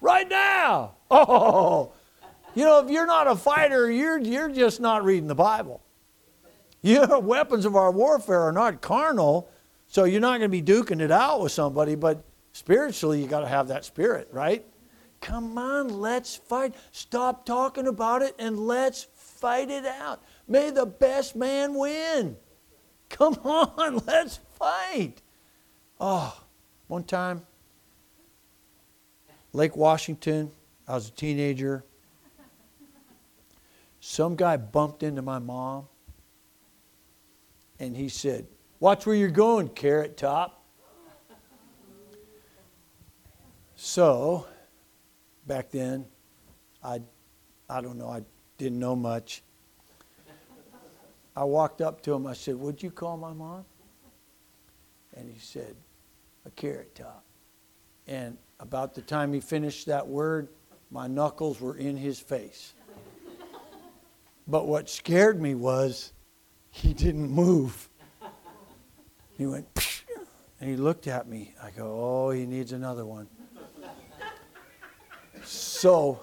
Right 0.00 0.28
now. 0.28 0.94
Oh, 1.10 1.92
you 2.54 2.64
know, 2.64 2.84
if 2.84 2.90
you're 2.90 3.06
not 3.06 3.28
a 3.28 3.34
fighter, 3.34 3.90
you're, 3.90 4.18
you're 4.18 4.50
just 4.50 4.78
not 4.78 5.04
reading 5.04 5.26
the 5.26 5.34
Bible. 5.34 5.80
Your 6.82 7.18
weapons 7.22 7.64
of 7.64 7.76
our 7.76 7.90
warfare 7.90 8.42
are 8.42 8.52
not 8.52 8.82
carnal, 8.82 9.48
So 9.86 10.04
you're 10.04 10.20
not 10.20 10.38
going 10.38 10.50
to 10.50 10.62
be 10.62 10.62
duking 10.62 11.00
it 11.00 11.10
out 11.10 11.40
with 11.40 11.52
somebody, 11.52 11.94
but 11.94 12.22
spiritually, 12.52 13.22
you 13.22 13.26
got 13.26 13.40
to 13.40 13.48
have 13.48 13.68
that 13.68 13.86
spirit, 13.86 14.28
right? 14.30 14.66
Come 15.22 15.56
on, 15.56 15.88
let's 15.98 16.36
fight. 16.36 16.74
Stop 16.92 17.46
talking 17.46 17.86
about 17.86 18.20
it 18.20 18.34
and 18.38 18.58
let's 18.58 19.06
fight 19.14 19.70
it 19.70 19.86
out. 19.86 20.22
May 20.46 20.70
the 20.70 20.84
best 20.84 21.36
man 21.36 21.72
win. 21.72 22.36
Come 23.08 23.34
on, 23.44 24.02
let's 24.06 24.40
fight. 24.58 25.22
Oh, 26.00 26.40
one 26.86 27.04
time, 27.04 27.44
Lake 29.52 29.76
Washington, 29.76 30.50
I 30.86 30.94
was 30.94 31.08
a 31.08 31.12
teenager. 31.12 31.84
Some 34.00 34.36
guy 34.36 34.56
bumped 34.56 35.02
into 35.02 35.22
my 35.22 35.38
mom 35.38 35.86
and 37.80 37.96
he 37.96 38.08
said, 38.08 38.46
Watch 38.80 39.06
where 39.06 39.16
you're 39.16 39.28
going, 39.28 39.68
carrot 39.70 40.16
top. 40.16 40.64
So, 43.74 44.46
back 45.46 45.70
then, 45.70 46.04
I, 46.82 47.00
I 47.68 47.80
don't 47.80 47.98
know, 47.98 48.08
I 48.08 48.22
didn't 48.56 48.78
know 48.78 48.94
much. 48.94 49.42
I 51.36 51.44
walked 51.44 51.80
up 51.80 52.02
to 52.02 52.12
him. 52.12 52.26
I 52.26 52.32
said, 52.32 52.56
Would 52.56 52.82
you 52.82 52.90
call 52.90 53.16
my 53.16 53.32
mom? 53.32 53.64
And 55.16 55.28
he 55.30 55.38
said, 55.38 55.76
A 56.48 56.50
carrot 56.52 56.94
top. 56.94 57.24
And 58.06 58.38
about 58.58 58.94
the 58.94 59.02
time 59.02 59.34
he 59.34 59.40
finished 59.40 59.86
that 59.86 60.08
word, 60.08 60.48
my 60.90 61.06
knuckles 61.06 61.60
were 61.60 61.76
in 61.76 61.94
his 61.94 62.18
face. 62.18 62.72
But 64.46 64.66
what 64.66 64.88
scared 64.88 65.42
me 65.42 65.54
was 65.54 66.14
he 66.70 66.94
didn't 66.94 67.30
move. 67.30 67.90
He 69.36 69.46
went, 69.46 69.72
Psh! 69.74 70.00
and 70.58 70.70
he 70.70 70.76
looked 70.76 71.06
at 71.06 71.28
me. 71.28 71.54
I 71.62 71.70
go, 71.70 71.84
Oh, 72.00 72.30
he 72.30 72.46
needs 72.46 72.72
another 72.72 73.04
one. 73.04 73.28
So 75.44 76.20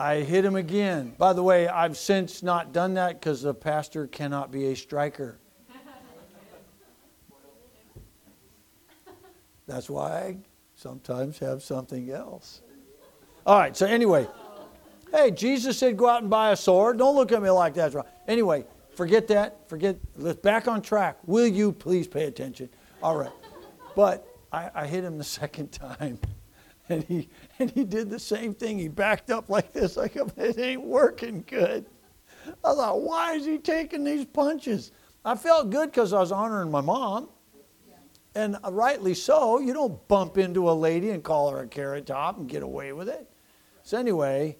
I 0.00 0.16
hit 0.16 0.44
him 0.44 0.56
again. 0.56 1.14
By 1.16 1.32
the 1.32 1.44
way, 1.44 1.68
I've 1.68 1.96
since 1.96 2.42
not 2.42 2.72
done 2.72 2.94
that 2.94 3.20
because 3.20 3.42
the 3.42 3.54
pastor 3.54 4.08
cannot 4.08 4.50
be 4.50 4.66
a 4.66 4.74
striker. 4.74 5.38
That's 9.66 9.90
why 9.90 10.10
I 10.10 10.36
sometimes 10.74 11.38
have 11.38 11.62
something 11.62 12.10
else. 12.10 12.62
All 13.44 13.58
right, 13.58 13.76
so 13.76 13.86
anyway, 13.86 14.28
hey, 15.12 15.30
Jesus 15.30 15.78
said 15.78 15.96
go 15.96 16.08
out 16.08 16.22
and 16.22 16.30
buy 16.30 16.52
a 16.52 16.56
sword. 16.56 16.98
Don't 16.98 17.14
look 17.14 17.32
at 17.32 17.42
me 17.42 17.50
like 17.50 17.74
that's 17.74 17.94
wrong. 17.94 18.06
Anyway, 18.28 18.64
forget 18.94 19.28
that. 19.28 19.68
Forget, 19.68 19.96
let's 20.16 20.40
back 20.40 20.68
on 20.68 20.82
track. 20.82 21.18
Will 21.26 21.46
you 21.46 21.72
please 21.72 22.06
pay 22.06 22.24
attention? 22.24 22.68
All 23.02 23.16
right. 23.16 23.32
But 23.94 24.26
I, 24.52 24.70
I 24.74 24.86
hit 24.86 25.04
him 25.04 25.18
the 25.18 25.24
second 25.42 25.72
time. 25.72 26.18
And 26.88 27.02
he, 27.04 27.28
and 27.58 27.68
he 27.70 27.82
did 27.82 28.10
the 28.10 28.18
same 28.18 28.54
thing. 28.54 28.78
He 28.78 28.86
backed 28.86 29.30
up 29.30 29.48
like 29.48 29.72
this, 29.72 29.96
like 29.96 30.16
it 30.36 30.58
ain't 30.58 30.84
working 30.84 31.44
good. 31.46 31.86
I 32.64 32.74
thought, 32.74 33.02
why 33.02 33.34
is 33.34 33.44
he 33.44 33.58
taking 33.58 34.04
these 34.04 34.24
punches? 34.24 34.92
I 35.24 35.34
felt 35.34 35.70
good 35.70 35.90
because 35.90 36.12
I 36.12 36.20
was 36.20 36.30
honoring 36.30 36.70
my 36.70 36.80
mom. 36.80 37.28
And 38.36 38.56
rightly 38.68 39.14
so. 39.14 39.58
You 39.58 39.72
don't 39.72 40.06
bump 40.08 40.38
into 40.38 40.70
a 40.70 40.72
lady 40.72 41.10
and 41.10 41.24
call 41.24 41.50
her 41.50 41.60
a 41.60 41.66
carrot 41.66 42.06
top 42.06 42.38
and 42.38 42.48
get 42.48 42.62
away 42.62 42.92
with 42.92 43.08
it. 43.08 43.28
So 43.82 43.98
anyway, 43.98 44.58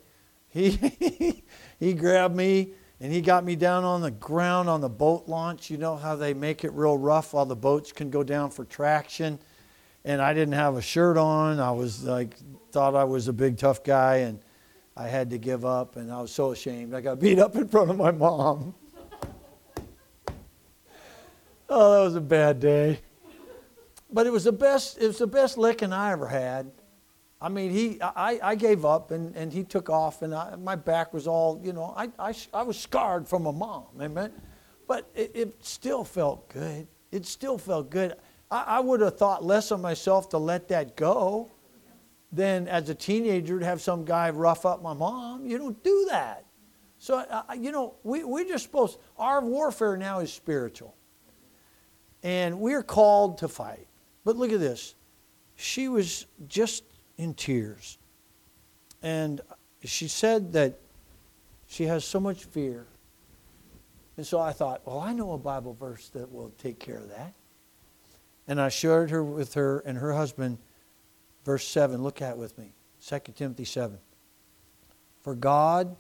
he 0.49 1.45
he 1.79 1.93
grabbed 1.95 2.35
me 2.35 2.73
and 3.01 3.13
he 3.13 3.21
got 3.21 3.45
me 3.45 3.55
down 3.55 3.85
on 3.85 4.01
the 4.01 4.11
ground 4.11 4.69
on 4.69 4.81
the 4.81 4.89
boat 4.89 5.29
launch. 5.29 5.71
You 5.71 5.77
know 5.77 5.97
how 5.97 6.17
they 6.17 6.35
make 6.35 6.65
it 6.65 6.73
real 6.73 6.97
rough 6.97 7.35
while 7.35 7.47
the 7.47 7.55
boats 7.55 7.93
can 7.93 8.11
go 8.11 8.23
down 8.23 8.51
for 8.51 8.65
traction 8.65 9.39
and 10.07 10.23
I 10.23 10.33
didn't 10.33 10.55
have 10.55 10.77
a 10.77 10.83
shirt 10.83 11.19
on. 11.19 11.59
I 11.59 11.73
was 11.73 12.05
like, 12.05 12.37
thought 12.71 12.95
I 12.95 13.03
was 13.05 13.27
a 13.27 13.33
big 13.33 13.59
tough 13.59 13.83
guy, 13.83 14.19
and 14.19 14.39
I 14.97 15.09
had 15.09 15.31
to 15.31 15.39
give 15.39 15.65
up, 15.65 15.97
and 15.97 16.13
I 16.13 16.23
was 16.23 16.31
so 16.31 16.53
ashamed. 16.53 16.95
I 16.95 17.01
got 17.01 17.19
beat 17.19 17.41
up 17.41 17.57
in 17.57 17.67
front 17.67 17.91
of 17.91 17.97
my 17.99 18.13
mom. 18.13 18.75
oh, 21.69 21.93
that 21.93 22.05
was 22.05 22.15
a 22.15 22.21
bad 22.21 22.61
day. 22.61 23.01
But 24.17 24.27
it 24.27 24.31
was 24.31 24.45
the 24.45 24.53
best. 24.53 24.97
It 24.97 25.07
was 25.09 25.19
the 25.19 25.27
best 25.27 25.59
licking 25.59 25.93
I 25.93 26.13
ever 26.13 26.27
had. 26.27 26.71
I 27.39 27.51
mean, 27.51 27.71
he, 27.71 28.01
I, 28.01 28.41
I 28.43 28.55
gave 28.55 28.83
up, 28.83 29.11
and, 29.11 29.37
and 29.37 29.53
he 29.53 29.63
took 29.63 29.91
off, 29.91 30.23
and 30.23 30.35
I, 30.35 30.57
my 30.57 30.75
back 30.75 31.13
was 31.13 31.27
all, 31.27 31.61
you 31.63 31.75
know, 31.75 31.93
I, 31.95 32.09
I, 32.19 32.35
I 32.55 32.63
was 32.63 32.79
scarred 32.79 33.29
from 33.29 33.45
a 33.45 33.53
mom, 33.53 33.85
amen. 34.01 34.33
But 34.89 35.11
it, 35.15 35.33
it 35.35 35.63
still 35.63 36.03
felt 36.03 36.49
good. 36.49 36.87
It 37.13 37.27
still 37.27 37.59
felt 37.59 37.91
good. 37.91 38.15
I, 38.51 38.63
I 38.67 38.81
would 38.81 39.03
have 39.03 39.19
thought 39.19 39.45
less 39.45 39.71
of 39.71 39.83
myself 39.83 40.31
to 40.31 40.39
let 40.39 40.69
that 40.69 40.97
go 40.97 41.51
than 42.33 42.69
as 42.69 42.89
a 42.89 42.95
teenager 42.95 43.61
to 43.61 43.67
have 43.67 43.83
some 43.83 44.07
guy 44.07 44.31
rough 44.31 44.65
up 44.65 44.83
my 44.83 44.95
mom. 44.95 45.45
You 45.45 45.59
don't 45.59 45.85
do 45.85 46.07
that. 46.11 46.47
So, 46.99 47.19
uh, 47.19 47.43
you 47.53 47.71
know, 47.71 47.97
we, 48.03 48.25
we're 48.25 48.49
just 48.49 48.65
supposed, 48.65 48.99
our 49.19 49.43
warfare 49.43 49.99
now 49.99 50.21
is 50.21 50.33
spiritual. 50.33 50.97
And 52.23 52.61
we're 52.61 52.83
called 52.83 53.37
to 53.39 53.49
fight. 53.49 53.89
But 54.27 54.37
look 54.37 54.51
at 54.51 54.59
this. 54.59 54.97
She 55.55 55.87
was 55.87 56.27
just 56.49 56.83
in 57.17 57.33
tears. 57.33 57.97
And 59.01 59.41
she 59.85 60.09
said 60.09 60.53
that 60.55 60.81
she 61.69 61.85
has 61.85 62.05
so 62.05 62.19
much 62.19 62.45
fear. 62.45 62.87
And 64.17 64.27
so 64.27 64.41
I 64.41 64.51
thought, 64.51 64.83
well, 64.85 64.99
I 64.99 65.13
know 65.13 65.33
a 65.33 65.39
Bible 65.39 65.75
verse 65.79 66.09
that 66.09 66.33
will 66.33 66.51
take 66.59 66.81
care 66.81 66.97
of 66.97 67.09
that. 67.11 67.35
And 68.49 68.61
I 68.61 68.69
shared 68.69 69.11
her 69.11 69.23
with 69.23 69.55
her 69.55 69.79
and 69.87 69.97
her 69.97 70.13
husband, 70.13 70.59
verse 71.45 71.67
7. 71.69 72.03
Look 72.03 72.21
at 72.21 72.33
it 72.33 72.37
with 72.37 72.59
me. 72.59 72.73
2 73.07 73.21
Timothy 73.37 73.65
7. 73.65 73.97
For 75.21 75.37
God 75.37 75.95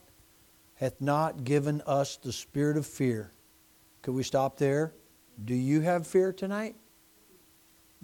hath 0.74 1.00
not 1.00 1.44
given 1.44 1.80
us 1.86 2.16
the 2.16 2.32
spirit 2.32 2.76
of 2.76 2.86
fear. 2.86 3.30
Could 4.02 4.14
we 4.14 4.24
stop 4.24 4.58
there? 4.58 4.94
Do 5.44 5.54
you 5.54 5.82
have 5.82 6.08
fear 6.08 6.32
tonight? 6.32 6.74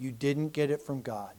You 0.03 0.11
didn't 0.11 0.49
get 0.49 0.69
it 0.69 0.81
from 0.81 1.01
God. 1.01 1.31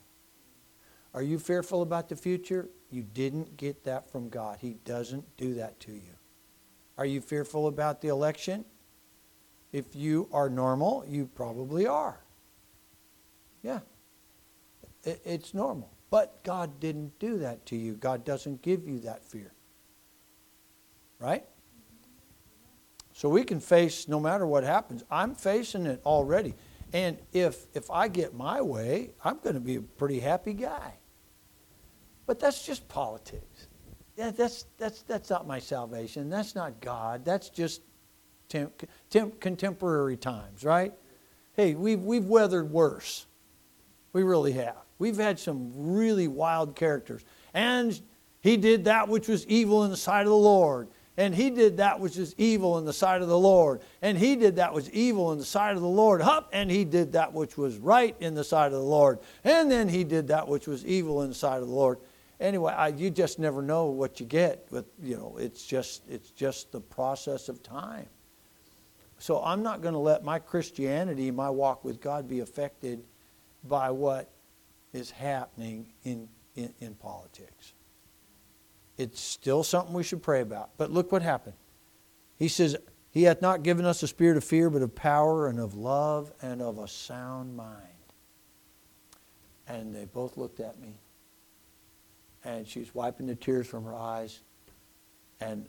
Are 1.12 1.22
you 1.22 1.38
fearful 1.38 1.82
about 1.82 2.08
the 2.08 2.16
future? 2.16 2.70
You 2.90 3.02
didn't 3.02 3.58
get 3.58 3.84
that 3.84 4.10
from 4.10 4.30
God. 4.30 4.56
He 4.58 4.78
doesn't 4.86 5.36
do 5.36 5.52
that 5.56 5.78
to 5.80 5.92
you. 5.92 6.16
Are 6.96 7.04
you 7.04 7.20
fearful 7.20 7.66
about 7.66 8.00
the 8.00 8.08
election? 8.08 8.64
If 9.70 9.94
you 9.94 10.30
are 10.32 10.48
normal, 10.48 11.04
you 11.06 11.26
probably 11.26 11.86
are. 11.86 12.24
Yeah. 13.62 13.80
It's 15.02 15.52
normal. 15.52 15.90
But 16.08 16.42
God 16.42 16.80
didn't 16.80 17.18
do 17.18 17.40
that 17.40 17.66
to 17.66 17.76
you. 17.76 17.92
God 17.96 18.24
doesn't 18.24 18.62
give 18.62 18.88
you 18.88 18.98
that 19.00 19.26
fear. 19.26 19.52
Right? 21.18 21.44
So 23.12 23.28
we 23.28 23.44
can 23.44 23.60
face 23.60 24.08
no 24.08 24.18
matter 24.18 24.46
what 24.46 24.64
happens. 24.64 25.04
I'm 25.10 25.34
facing 25.34 25.84
it 25.84 26.00
already. 26.06 26.54
And 26.94 27.18
if 27.32 27.66
if 27.74 27.90
I 27.90 28.06
get 28.06 28.34
my 28.34 28.62
way, 28.62 29.10
I'm 29.24 29.38
going 29.40 29.54
to 29.54 29.60
be 29.60 29.74
a 29.74 29.82
pretty 29.82 30.20
happy 30.20 30.52
guy. 30.54 30.94
But 32.24 32.38
that's 32.38 32.64
just 32.64 32.88
politics. 32.88 33.66
Yeah, 34.16 34.30
that's 34.30 34.66
that's 34.78 35.02
that's 35.02 35.28
not 35.28 35.44
my 35.44 35.58
salvation. 35.58 36.30
That's 36.30 36.54
not 36.54 36.80
God. 36.80 37.24
That's 37.24 37.50
just 37.50 37.82
temp, 38.48 38.88
temp, 39.10 39.40
contemporary 39.40 40.16
times, 40.16 40.62
right? 40.62 40.94
Hey, 41.54 41.74
we've 41.74 42.00
we've 42.00 42.26
weathered 42.26 42.70
worse. 42.70 43.26
We 44.12 44.22
really 44.22 44.52
have. 44.52 44.76
We've 45.00 45.16
had 45.16 45.40
some 45.40 45.72
really 45.74 46.28
wild 46.28 46.76
characters. 46.76 47.24
And 47.54 48.00
he 48.40 48.56
did 48.56 48.84
that 48.84 49.08
which 49.08 49.26
was 49.26 49.44
evil 49.48 49.82
in 49.82 49.90
the 49.90 49.96
sight 49.96 50.22
of 50.22 50.28
the 50.28 50.36
Lord. 50.36 50.86
And 51.16 51.34
he 51.34 51.50
did 51.50 51.76
that 51.76 52.00
which 52.00 52.16
is 52.16 52.34
evil 52.38 52.78
in 52.78 52.84
the 52.84 52.92
sight 52.92 53.22
of 53.22 53.28
the 53.28 53.38
Lord. 53.38 53.80
And 54.02 54.18
he 54.18 54.34
did 54.34 54.56
that 54.56 54.74
which 54.74 54.86
was 54.86 54.92
evil 54.92 55.32
in 55.32 55.38
the 55.38 55.44
sight 55.44 55.76
of 55.76 55.80
the 55.82 55.88
Lord. 55.88 56.20
Hup, 56.20 56.50
and 56.52 56.70
he 56.70 56.84
did 56.84 57.12
that 57.12 57.32
which 57.32 57.56
was 57.56 57.76
right 57.76 58.16
in 58.18 58.34
the 58.34 58.42
sight 58.42 58.66
of 58.66 58.72
the 58.72 58.78
Lord. 58.80 59.20
And 59.44 59.70
then 59.70 59.88
he 59.88 60.02
did 60.02 60.28
that 60.28 60.48
which 60.48 60.66
was 60.66 60.84
evil 60.84 61.22
in 61.22 61.28
the 61.28 61.34
sight 61.34 61.62
of 61.62 61.68
the 61.68 61.74
Lord. 61.74 61.98
Anyway, 62.40 62.72
I, 62.72 62.88
you 62.88 63.10
just 63.10 63.38
never 63.38 63.62
know 63.62 63.86
what 63.86 64.18
you 64.18 64.26
get. 64.26 64.66
But 64.70 64.86
you 65.00 65.16
know, 65.16 65.36
it's 65.38 65.64
just 65.64 66.02
it's 66.08 66.30
just 66.30 66.72
the 66.72 66.80
process 66.80 67.48
of 67.48 67.62
time. 67.62 68.06
So 69.18 69.42
I'm 69.42 69.62
not 69.62 69.80
going 69.80 69.94
to 69.94 70.00
let 70.00 70.24
my 70.24 70.38
Christianity, 70.38 71.30
my 71.30 71.48
walk 71.48 71.84
with 71.84 72.00
God, 72.00 72.28
be 72.28 72.40
affected 72.40 73.04
by 73.62 73.90
what 73.90 74.30
is 74.92 75.10
happening 75.10 75.86
in, 76.04 76.28
in, 76.56 76.74
in 76.80 76.94
politics. 76.94 77.72
It's 78.96 79.20
still 79.20 79.64
something 79.64 79.94
we 79.94 80.04
should 80.04 80.22
pray 80.22 80.40
about. 80.40 80.70
But 80.76 80.90
look 80.90 81.10
what 81.10 81.22
happened. 81.22 81.56
He 82.36 82.48
says, 82.48 82.76
He 83.10 83.24
hath 83.24 83.42
not 83.42 83.62
given 83.62 83.84
us 83.84 84.02
a 84.02 84.08
spirit 84.08 84.36
of 84.36 84.44
fear, 84.44 84.70
but 84.70 84.82
of 84.82 84.94
power 84.94 85.48
and 85.48 85.58
of 85.58 85.74
love 85.74 86.32
and 86.42 86.62
of 86.62 86.78
a 86.78 86.86
sound 86.86 87.56
mind. 87.56 87.80
And 89.66 89.94
they 89.94 90.04
both 90.04 90.36
looked 90.36 90.60
at 90.60 90.78
me. 90.80 90.96
And 92.44 92.68
she's 92.68 92.94
wiping 92.94 93.26
the 93.26 93.34
tears 93.34 93.66
from 93.66 93.84
her 93.84 93.94
eyes. 93.94 94.40
And 95.40 95.66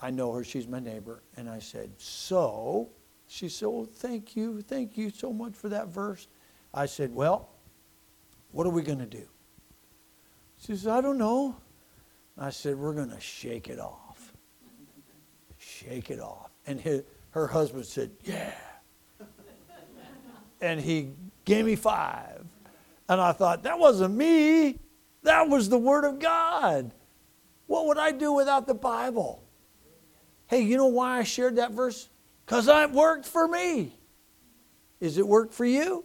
I 0.00 0.10
know 0.10 0.32
her, 0.32 0.44
she's 0.44 0.68
my 0.68 0.78
neighbor. 0.78 1.22
And 1.36 1.48
I 1.48 1.58
said, 1.58 1.90
So, 1.98 2.90
She 3.26 3.48
said, 3.48 3.66
Oh, 3.66 3.88
thank 3.92 4.36
you. 4.36 4.62
Thank 4.62 4.96
you 4.96 5.10
so 5.10 5.32
much 5.32 5.54
for 5.54 5.68
that 5.70 5.88
verse. 5.88 6.28
I 6.72 6.86
said, 6.86 7.14
Well, 7.14 7.48
what 8.52 8.66
are 8.66 8.70
we 8.70 8.82
going 8.82 8.98
to 8.98 9.06
do? 9.06 9.26
She 10.58 10.68
says, 10.68 10.86
I 10.86 11.00
don't 11.00 11.18
know. 11.18 11.56
I 12.38 12.50
said, 12.50 12.76
We're 12.76 12.94
going 12.94 13.10
to 13.10 13.20
shake 13.20 13.68
it 13.68 13.78
off. 13.78 14.32
Shake 15.58 16.10
it 16.10 16.20
off. 16.20 16.50
And 16.66 16.80
his, 16.80 17.02
her 17.30 17.46
husband 17.46 17.84
said, 17.84 18.10
Yeah. 18.24 18.52
and 20.60 20.80
he 20.80 21.10
gave 21.44 21.64
me 21.64 21.76
five. 21.76 22.44
And 23.08 23.20
I 23.20 23.32
thought, 23.32 23.64
That 23.64 23.78
wasn't 23.78 24.14
me. 24.14 24.78
That 25.22 25.48
was 25.48 25.68
the 25.68 25.78
Word 25.78 26.04
of 26.04 26.20
God. 26.20 26.92
What 27.66 27.86
would 27.86 27.98
I 27.98 28.12
do 28.12 28.32
without 28.32 28.66
the 28.66 28.74
Bible? 28.74 29.42
Hey, 30.46 30.62
you 30.62 30.76
know 30.76 30.86
why 30.86 31.18
I 31.18 31.24
shared 31.24 31.56
that 31.56 31.72
verse? 31.72 32.08
Because 32.46 32.68
it 32.68 32.90
worked 32.92 33.26
for 33.26 33.46
me. 33.46 33.92
Is 35.00 35.18
it 35.18 35.26
worked 35.26 35.52
for 35.52 35.66
you? 35.66 36.04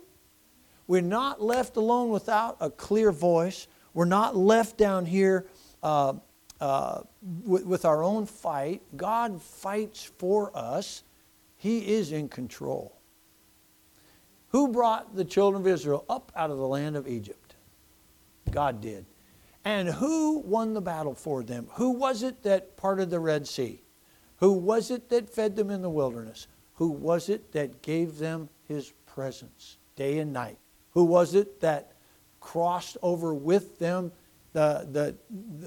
We're 0.87 1.01
not 1.01 1.41
left 1.41 1.77
alone 1.77 2.09
without 2.09 2.57
a 2.59 2.69
clear 2.69 3.11
voice. 3.11 3.67
We're 3.93 4.05
not 4.05 4.35
left 4.35 4.77
down 4.77 5.05
here 5.05 5.47
uh, 5.83 6.13
uh, 6.59 7.01
with, 7.43 7.65
with 7.65 7.85
our 7.85 8.03
own 8.03 8.25
fight. 8.25 8.81
God 8.95 9.41
fights 9.41 10.03
for 10.17 10.55
us, 10.57 11.03
He 11.57 11.93
is 11.93 12.11
in 12.11 12.29
control. 12.29 12.97
Who 14.49 14.69
brought 14.69 15.15
the 15.15 15.25
children 15.25 15.61
of 15.61 15.67
Israel 15.67 16.05
up 16.09 16.31
out 16.35 16.51
of 16.51 16.57
the 16.57 16.67
land 16.67 16.95
of 16.95 17.07
Egypt? 17.07 17.55
God 18.49 18.81
did. 18.81 19.05
And 19.65 19.87
who 19.87 20.39
won 20.39 20.73
the 20.73 20.81
battle 20.81 21.15
for 21.15 21.43
them? 21.43 21.67
Who 21.73 21.91
was 21.91 22.23
it 22.23 22.43
that 22.43 22.77
parted 22.77 23.09
the 23.09 23.19
Red 23.19 23.47
Sea? 23.47 23.81
Who 24.37 24.51
was 24.51 24.91
it 24.91 25.09
that 25.09 25.29
fed 25.29 25.55
them 25.55 25.69
in 25.69 25.81
the 25.81 25.89
wilderness? 25.89 26.47
Who 26.75 26.89
was 26.89 27.29
it 27.29 27.51
that 27.53 27.81
gave 27.81 28.17
them 28.17 28.49
his 28.67 28.93
presence 29.05 29.77
day 29.95 30.19
and 30.19 30.33
night? 30.33 30.57
Who 30.91 31.05
was 31.05 31.33
it 31.33 31.61
that 31.61 31.93
crossed 32.39 32.97
over 33.01 33.33
with 33.33 33.79
them 33.79 34.11
the, 34.53 34.87
the, 34.91 35.15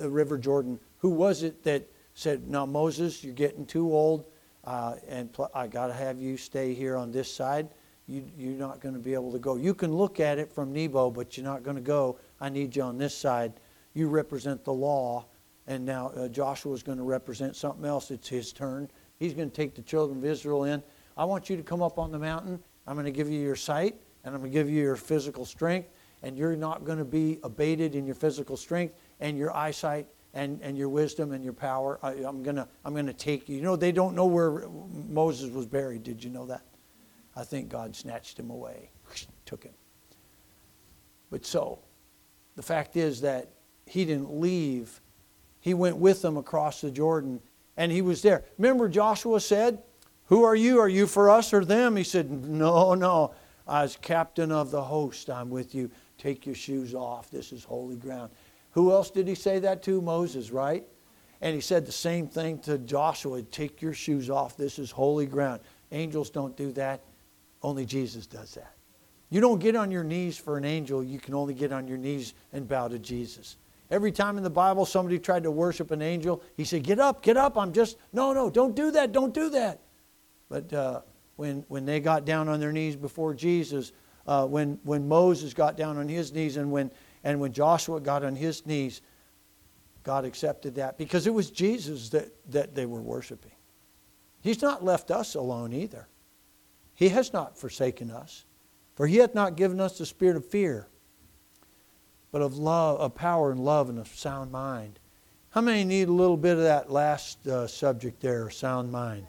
the 0.00 0.08
river 0.08 0.38
Jordan? 0.38 0.78
Who 0.98 1.10
was 1.10 1.42
it 1.42 1.62
that 1.64 1.88
said, 2.14 2.48
Now, 2.48 2.66
Moses, 2.66 3.22
you're 3.22 3.34
getting 3.34 3.66
too 3.66 3.92
old, 3.92 4.24
uh, 4.64 4.94
and 5.08 5.32
pl- 5.32 5.50
I 5.54 5.66
got 5.66 5.88
to 5.88 5.92
have 5.92 6.18
you 6.18 6.36
stay 6.36 6.74
here 6.74 6.96
on 6.96 7.12
this 7.12 7.32
side? 7.32 7.68
You, 8.08 8.24
you're 8.38 8.52
not 8.52 8.80
going 8.80 8.94
to 8.94 9.00
be 9.00 9.14
able 9.14 9.32
to 9.32 9.38
go. 9.38 9.56
You 9.56 9.74
can 9.74 9.92
look 9.92 10.20
at 10.20 10.38
it 10.38 10.52
from 10.52 10.72
Nebo, 10.72 11.10
but 11.10 11.36
you're 11.36 11.44
not 11.44 11.62
going 11.62 11.76
to 11.76 11.82
go. 11.82 12.18
I 12.40 12.48
need 12.48 12.74
you 12.74 12.82
on 12.82 12.98
this 12.98 13.16
side. 13.16 13.52
You 13.94 14.08
represent 14.08 14.64
the 14.64 14.72
law 14.72 15.26
and 15.66 15.84
now 15.84 16.08
uh, 16.16 16.28
Joshua 16.28 16.72
is 16.74 16.82
going 16.82 16.98
to 16.98 17.04
represent 17.04 17.56
something 17.56 17.84
else. 17.84 18.10
It's 18.10 18.28
his 18.28 18.52
turn. 18.52 18.88
He's 19.18 19.34
going 19.34 19.50
to 19.50 19.56
take 19.56 19.74
the 19.74 19.82
children 19.82 20.18
of 20.18 20.24
Israel 20.24 20.64
in. 20.64 20.82
I 21.16 21.24
want 21.24 21.50
you 21.50 21.56
to 21.56 21.62
come 21.62 21.82
up 21.82 21.98
on 21.98 22.12
the 22.12 22.18
mountain. 22.18 22.60
I'm 22.86 22.94
going 22.94 23.06
to 23.06 23.12
give 23.12 23.28
you 23.28 23.40
your 23.40 23.56
sight, 23.56 23.96
and 24.24 24.34
I'm 24.34 24.40
going 24.40 24.52
to 24.52 24.58
give 24.58 24.70
you 24.70 24.82
your 24.82 24.96
physical 24.96 25.44
strength, 25.44 25.88
and 26.22 26.36
you're 26.36 26.56
not 26.56 26.84
going 26.84 26.98
to 26.98 27.04
be 27.04 27.38
abated 27.42 27.94
in 27.94 28.06
your 28.06 28.14
physical 28.14 28.56
strength 28.56 28.94
and 29.20 29.36
your 29.36 29.54
eyesight 29.54 30.08
and, 30.34 30.60
and 30.62 30.76
your 30.76 30.88
wisdom 30.88 31.32
and 31.32 31.42
your 31.42 31.52
power. 31.52 31.98
I, 32.02 32.12
am 32.14 32.42
going 32.42 32.56
to 32.56 32.68
I'm 32.84 32.94
to 32.94 33.12
take 33.12 33.48
you. 33.48 33.56
You 33.56 33.62
know, 33.62 33.76
they 33.76 33.92
don't 33.92 34.14
know 34.14 34.26
where 34.26 34.68
Moses 35.08 35.50
was 35.50 35.66
buried. 35.66 36.02
Did 36.02 36.22
you 36.22 36.30
know 36.30 36.46
that? 36.46 36.62
I 37.34 37.44
think 37.44 37.68
God 37.68 37.94
snatched 37.94 38.38
him 38.38 38.50
away, 38.50 38.90
took 39.44 39.64
him. 39.64 39.74
But 41.30 41.44
so, 41.44 41.80
the 42.54 42.62
fact 42.62 42.96
is 42.96 43.20
that 43.22 43.50
he 43.84 44.04
didn't 44.04 44.32
leave 44.40 45.00
he 45.66 45.74
went 45.74 45.96
with 45.96 46.22
them 46.22 46.36
across 46.36 46.80
the 46.80 46.92
Jordan 46.92 47.40
and 47.76 47.90
he 47.90 48.00
was 48.00 48.22
there. 48.22 48.44
Remember, 48.56 48.88
Joshua 48.88 49.40
said, 49.40 49.82
Who 50.26 50.44
are 50.44 50.54
you? 50.54 50.78
Are 50.78 50.88
you 50.88 51.08
for 51.08 51.28
us 51.28 51.52
or 51.52 51.64
them? 51.64 51.96
He 51.96 52.04
said, 52.04 52.30
No, 52.30 52.94
no. 52.94 53.34
As 53.66 53.96
captain 54.00 54.52
of 54.52 54.70
the 54.70 54.84
host, 54.84 55.28
I'm 55.28 55.50
with 55.50 55.74
you. 55.74 55.90
Take 56.26 56.44
your 56.44 56.56
shoes 56.56 56.92
off. 56.92 57.30
This 57.30 57.52
is 57.52 57.62
holy 57.62 57.94
ground. 57.94 58.32
Who 58.72 58.90
else 58.90 59.12
did 59.12 59.28
he 59.28 59.36
say 59.36 59.60
that 59.60 59.80
to? 59.84 60.02
Moses, 60.02 60.50
right? 60.50 60.84
And 61.40 61.54
he 61.54 61.60
said 61.60 61.86
the 61.86 61.92
same 61.92 62.26
thing 62.26 62.58
to 62.62 62.78
Joshua 62.78 63.42
Take 63.42 63.80
your 63.80 63.92
shoes 63.92 64.28
off. 64.28 64.56
This 64.56 64.80
is 64.80 64.90
holy 64.90 65.26
ground. 65.26 65.60
Angels 65.92 66.28
don't 66.28 66.56
do 66.56 66.72
that. 66.72 67.04
Only 67.62 67.86
Jesus 67.86 68.26
does 68.26 68.54
that. 68.54 68.74
You 69.30 69.40
don't 69.40 69.60
get 69.60 69.76
on 69.76 69.92
your 69.92 70.02
knees 70.02 70.36
for 70.36 70.56
an 70.56 70.64
angel, 70.64 71.04
you 71.04 71.20
can 71.20 71.32
only 71.32 71.54
get 71.54 71.70
on 71.70 71.86
your 71.86 71.96
knees 71.96 72.34
and 72.52 72.66
bow 72.66 72.88
to 72.88 72.98
Jesus. 72.98 73.56
Every 73.92 74.10
time 74.10 74.36
in 74.36 74.42
the 74.42 74.50
Bible 74.50 74.84
somebody 74.84 75.20
tried 75.20 75.44
to 75.44 75.52
worship 75.52 75.92
an 75.92 76.02
angel, 76.02 76.42
he 76.56 76.64
said, 76.64 76.82
Get 76.82 76.98
up, 76.98 77.22
get 77.22 77.36
up. 77.36 77.56
I'm 77.56 77.72
just, 77.72 77.98
no, 78.12 78.32
no, 78.32 78.50
don't 78.50 78.74
do 78.74 78.90
that, 78.90 79.12
don't 79.12 79.32
do 79.32 79.48
that. 79.50 79.78
But 80.48 80.72
uh, 80.72 81.02
when, 81.36 81.64
when 81.68 81.86
they 81.86 82.00
got 82.00 82.24
down 82.24 82.48
on 82.48 82.58
their 82.58 82.72
knees 82.72 82.96
before 82.96 83.32
Jesus, 83.32 83.92
uh, 84.26 84.46
when, 84.46 84.78
when 84.84 85.06
Moses 85.06 85.54
got 85.54 85.76
down 85.76 85.96
on 85.98 86.08
his 86.08 86.32
knees 86.32 86.56
and 86.56 86.70
when, 86.70 86.90
and 87.24 87.40
when 87.40 87.52
Joshua 87.52 88.00
got 88.00 88.24
on 88.24 88.34
his 88.36 88.66
knees, 88.66 89.02
God 90.02 90.24
accepted 90.24 90.74
that 90.76 90.98
because 90.98 91.26
it 91.26 91.34
was 91.34 91.50
Jesus 91.50 92.08
that, 92.10 92.28
that 92.50 92.74
they 92.74 92.86
were 92.86 93.00
worshiping. 93.00 93.52
He's 94.40 94.62
not 94.62 94.84
left 94.84 95.10
us 95.10 95.34
alone 95.34 95.72
either. 95.72 96.08
He 96.94 97.08
has 97.08 97.32
not 97.32 97.58
forsaken 97.58 98.10
us, 98.10 98.44
for 98.94 99.06
he 99.06 99.16
hath 99.16 99.34
not 99.34 99.56
given 99.56 99.80
us 99.80 99.98
the 99.98 100.06
spirit 100.06 100.36
of 100.36 100.46
fear 100.46 100.88
but 102.36 102.42
of 102.42 102.58
love, 102.58 103.00
of 103.00 103.14
power 103.14 103.50
and 103.50 103.58
love 103.58 103.88
and 103.88 103.98
a 103.98 104.04
sound 104.04 104.52
mind. 104.52 104.98
How 105.48 105.62
many 105.62 105.84
need 105.84 106.08
a 106.08 106.12
little 106.12 106.36
bit 106.36 106.58
of 106.58 106.64
that 106.64 106.90
last 106.90 107.46
uh, 107.46 107.66
subject 107.66 108.20
there, 108.20 108.50
sound 108.50 108.92
mind? 108.92 109.26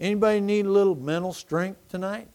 Anybody 0.00 0.40
need 0.40 0.66
a 0.66 0.70
little 0.70 0.96
mental 0.96 1.32
strength 1.32 1.88
tonight? 1.88 2.26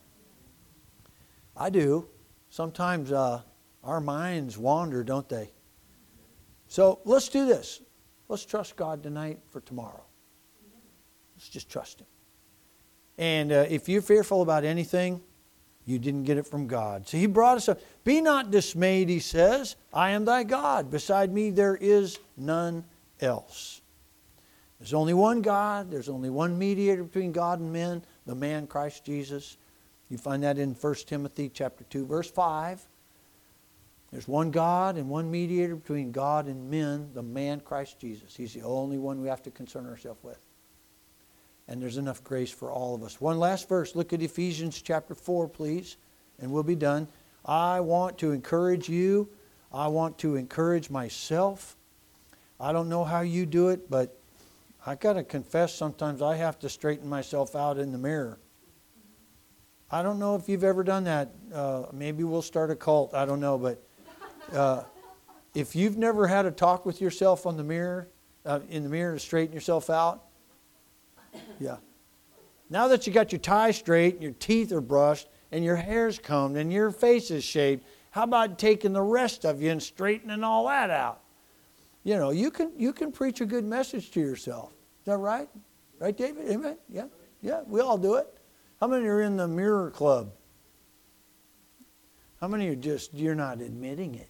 I 1.58 1.70
do. 1.70 2.08
Sometimes 2.50 3.12
uh, 3.12 3.42
our 3.84 4.00
minds 4.00 4.58
wander, 4.58 5.04
don't 5.04 5.28
they? 5.28 5.52
So 6.68 7.00
let's 7.04 7.30
do 7.30 7.46
this. 7.46 7.82
Let's 8.30 8.46
trust 8.46 8.76
God 8.76 9.04
tonight 9.04 9.40
for 9.52 9.62
tomorrow. 9.62 10.04
Let's 11.36 11.50
just 11.50 11.70
trust 11.70 12.02
Him. 12.02 12.08
And 13.18 13.52
uh, 13.52 13.66
if 13.70 13.90
you're 13.90 14.02
fearful 14.02 14.42
about 14.42 14.64
anything, 14.64 15.22
you 15.86 15.98
didn't 15.98 16.24
get 16.24 16.38
it 16.38 16.46
from 16.46 16.68
God. 16.68 17.08
So 17.08 17.18
he 17.18 17.28
brought 17.28 17.58
us 17.58 17.70
up. 17.70 17.80
Be 18.04 18.20
not 18.20 18.52
dismayed, 18.52 19.08
he 19.08 19.20
says. 19.20 19.78
I 19.94 20.12
am 20.12 20.26
thy 20.26 20.44
God. 20.44 20.92
Beside 20.92 21.34
me 21.34 21.50
there 21.50 21.78
is 21.78 22.20
none 22.36 22.84
else. 23.22 23.82
There's 24.80 24.94
only 24.94 25.14
one 25.14 25.42
God. 25.42 25.90
There's 25.90 26.10
only 26.10 26.30
one 26.30 26.60
mediator 26.60 27.04
between 27.04 27.32
God 27.32 27.62
and 27.62 27.72
men, 27.72 28.04
the 28.26 28.36
man 28.36 28.68
Christ 28.68 29.06
Jesus. 29.06 29.58
You 30.10 30.18
find 30.18 30.44
that 30.44 30.58
in 30.58 30.74
1 30.74 30.96
Timothy 31.06 31.50
chapter 31.50 31.84
2, 31.86 32.06
verse 32.06 32.30
5. 32.30 32.88
There's 34.12 34.28
one 34.28 34.52
God 34.52 34.96
and 34.96 35.10
one 35.10 35.30
mediator 35.30 35.76
between 35.76 36.12
God 36.12 36.48
and 36.48 36.70
men, 36.70 37.10
the 37.14 37.24
man 37.24 37.60
Christ 37.60 38.00
Jesus. 38.00 38.36
He's 38.36 38.54
the 38.54 38.62
only 38.62 38.98
one 38.98 39.22
we 39.22 39.28
have 39.28 39.44
to 39.44 39.52
concern 39.52 39.86
ourselves 39.86 40.24
with 40.24 40.40
and 41.68 41.82
there's 41.82 41.98
enough 41.98 42.24
grace 42.24 42.52
for 42.52 42.72
all 42.72 42.96
of 42.96 43.04
us. 43.04 43.20
One 43.20 43.40
last 43.40 43.68
verse. 43.68 43.96
Look 43.96 44.14
at 44.14 44.22
Ephesians 44.22 44.82
chapter 44.82 45.14
4, 45.14 45.50
please, 45.50 45.98
and 46.40 46.52
we'll 46.52 46.64
be 46.64 46.76
done. 46.76 47.08
I 47.46 47.80
want 47.82 48.18
to 48.20 48.32
encourage 48.32 48.88
you. 48.88 49.30
I 49.74 49.88
want 49.88 50.18
to 50.20 50.36
encourage 50.36 50.90
myself. 50.90 51.76
I 52.60 52.72
don't 52.72 52.90
know 52.90 53.04
how 53.04 53.22
you 53.22 53.46
do 53.46 53.70
it, 53.70 53.90
but 53.90 54.18
I 54.86 54.96
got 54.96 55.14
to 55.14 55.24
confess 55.24 55.76
sometimes 55.76 56.22
I 56.22 56.38
have 56.38 56.58
to 56.60 56.70
straighten 56.70 57.10
myself 57.10 57.56
out 57.56 57.78
in 57.78 57.92
the 57.92 57.98
mirror. 57.98 58.40
I 59.90 60.04
don't 60.04 60.20
know 60.20 60.36
if 60.36 60.50
you've 60.50 60.66
ever 60.66 60.84
done 60.84 61.06
that. 61.06 61.32
Uh, 61.54 61.84
maybe 61.94 62.24
we'll 62.24 62.42
start 62.42 62.72
a 62.72 62.76
cult. 62.76 63.14
I 63.14 63.26
don't 63.26 63.40
know, 63.40 63.58
but 63.58 63.82
uh, 64.52 64.84
if 65.56 65.76
you've 65.76 65.98
never 65.98 66.28
had 66.28 66.46
a 66.46 66.52
talk 66.52 66.86
with 66.86 67.00
yourself 67.00 67.46
on 67.46 67.56
the 67.56 67.64
mirror, 67.64 68.10
uh, 68.46 68.60
in 68.70 68.84
the 68.84 68.90
mirror 68.90 69.14
to 69.14 69.20
straighten 69.20 69.54
yourself 69.54 69.90
out, 69.90 70.26
yeah. 71.60 71.78
Now 72.70 72.90
that 72.90 73.08
you 73.08 73.14
got 73.14 73.32
your 73.32 73.40
tie 73.40 73.72
straight, 73.72 74.22
your 74.22 74.34
teeth 74.34 74.74
are 74.74 74.82
brushed, 74.82 75.30
and 75.54 75.64
your 75.64 75.78
hair's 75.78 76.20
combed, 76.20 76.58
and 76.58 76.72
your 76.72 76.92
face 76.92 77.32
is 77.32 77.46
shaved, 77.46 77.86
how 78.12 78.24
about 78.24 78.60
taking 78.60 78.92
the 78.92 79.02
rest 79.02 79.46
of 79.46 79.62
you 79.62 79.72
and 79.72 79.82
straightening 79.82 80.44
all 80.44 80.68
that 80.68 80.90
out? 80.90 81.22
You 82.04 82.18
know, 82.18 82.32
you 82.32 82.52
can 82.52 82.72
you 82.78 82.92
can 82.92 83.12
preach 83.12 83.42
a 83.42 83.46
good 83.46 83.64
message 83.64 84.12
to 84.12 84.20
yourself. 84.20 84.72
Is 84.72 85.06
that 85.06 85.18
right? 85.18 85.48
Right, 86.00 86.16
David? 86.16 86.50
Amen? 86.50 86.78
Yeah? 86.90 87.06
Yeah, 87.42 87.62
we 87.68 87.80
all 87.80 87.98
do 87.98 88.16
it. 88.16 88.37
How 88.80 88.86
many 88.86 89.08
are 89.08 89.22
in 89.22 89.38
the 89.38 89.48
mirror 89.48 89.90
club? 89.90 90.34
How 92.40 92.48
many 92.48 92.68
are 92.68 92.76
just 92.76 93.14
you're 93.14 93.34
not 93.34 93.60
admitting 93.60 94.16
it? 94.16 94.30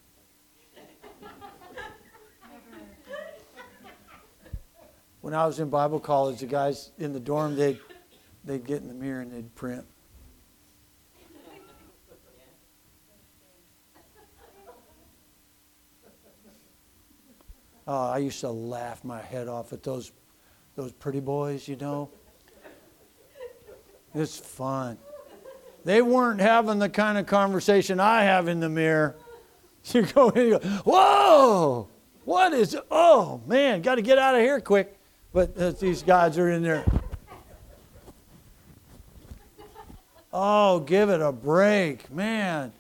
when 5.19 5.33
I 5.33 5.45
was 5.45 5.59
in 5.59 5.69
Bible 5.69 5.99
college, 5.99 6.39
the 6.39 6.45
guys 6.45 6.91
in 6.97 7.11
the 7.11 7.19
dorm, 7.19 7.57
they'd, 7.57 7.77
they'd 8.45 8.65
get 8.65 8.81
in 8.81 8.87
the 8.87 8.93
mirror 8.93 9.19
and 9.19 9.29
they'd 9.29 9.53
print. 9.55 9.85
Oh, 17.85 18.09
I 18.09 18.19
used 18.19 18.39
to 18.41 18.49
laugh 18.49 19.03
my 19.03 19.21
head 19.21 19.49
off 19.49 19.73
at 19.73 19.83
those, 19.83 20.13
those 20.75 20.93
pretty 20.93 21.19
boys, 21.19 21.67
you 21.67 21.75
know. 21.75 22.09
It's 24.13 24.37
fun. 24.37 24.97
They 25.85 26.01
weren't 26.01 26.41
having 26.41 26.79
the 26.79 26.89
kind 26.89 27.17
of 27.17 27.25
conversation 27.27 27.99
I 27.99 28.23
have 28.23 28.47
in 28.47 28.59
the 28.59 28.69
mirror. 28.69 29.15
You 29.93 30.01
go 30.01 30.27
in 30.31 30.53
and 30.53 30.61
go, 30.61 30.69
whoa, 30.83 31.87
what 32.25 32.51
is, 32.51 32.75
oh 32.91 33.39
man, 33.47 33.81
got 33.81 33.95
to 33.95 34.01
get 34.01 34.17
out 34.17 34.35
of 34.35 34.41
here 34.41 34.59
quick. 34.59 34.97
But 35.31 35.57
uh, 35.57 35.71
these 35.71 36.03
guys 36.03 36.37
are 36.37 36.49
in 36.51 36.61
there. 36.61 36.83
Oh, 40.33 40.81
give 40.81 41.09
it 41.09 41.21
a 41.21 41.31
break, 41.31 42.11
man. 42.11 42.73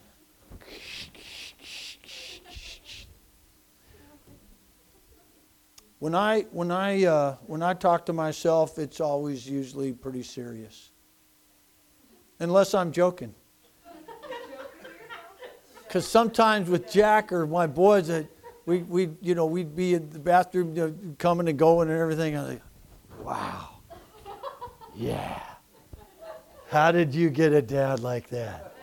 When 5.99 6.13
I 6.13 6.41
when 6.51 6.69
I 6.69 7.05
uh, 7.05 7.35
when 7.47 7.63
I 7.63 7.73
talk 7.73 8.05
to 8.05 8.13
myself, 8.13 8.77
it's 8.77 9.01
always 9.01 9.49
usually 9.49 9.93
pretty 9.93 10.21
serious, 10.21 10.91
unless 12.39 12.73
I'm 12.73 12.91
joking. 12.91 13.33
Because 15.87 16.07
sometimes 16.07 16.69
with 16.69 16.91
Jack 16.91 17.31
or 17.31 17.47
my 17.47 17.65
boys, 17.67 18.09
uh, 18.09 18.23
we 18.65 18.79
we 18.79 19.09
you 19.21 19.35
know 19.35 19.45
we'd 19.45 19.75
be 19.75 19.93
in 19.93 20.09
the 20.09 20.19
bathroom 20.19 20.75
you 20.75 20.87
know, 20.87 20.95
coming 21.17 21.47
and 21.47 21.57
going 21.57 21.89
and 21.89 21.97
everything. 21.97 22.37
I'm 22.37 22.47
like, 22.47 22.61
wow, 23.23 23.69
yeah. 24.95 25.41
How 26.69 26.91
did 26.91 27.15
you 27.15 27.29
get 27.29 27.53
a 27.53 27.61
dad 27.61 28.01
like 28.01 28.29
that? 28.29 28.75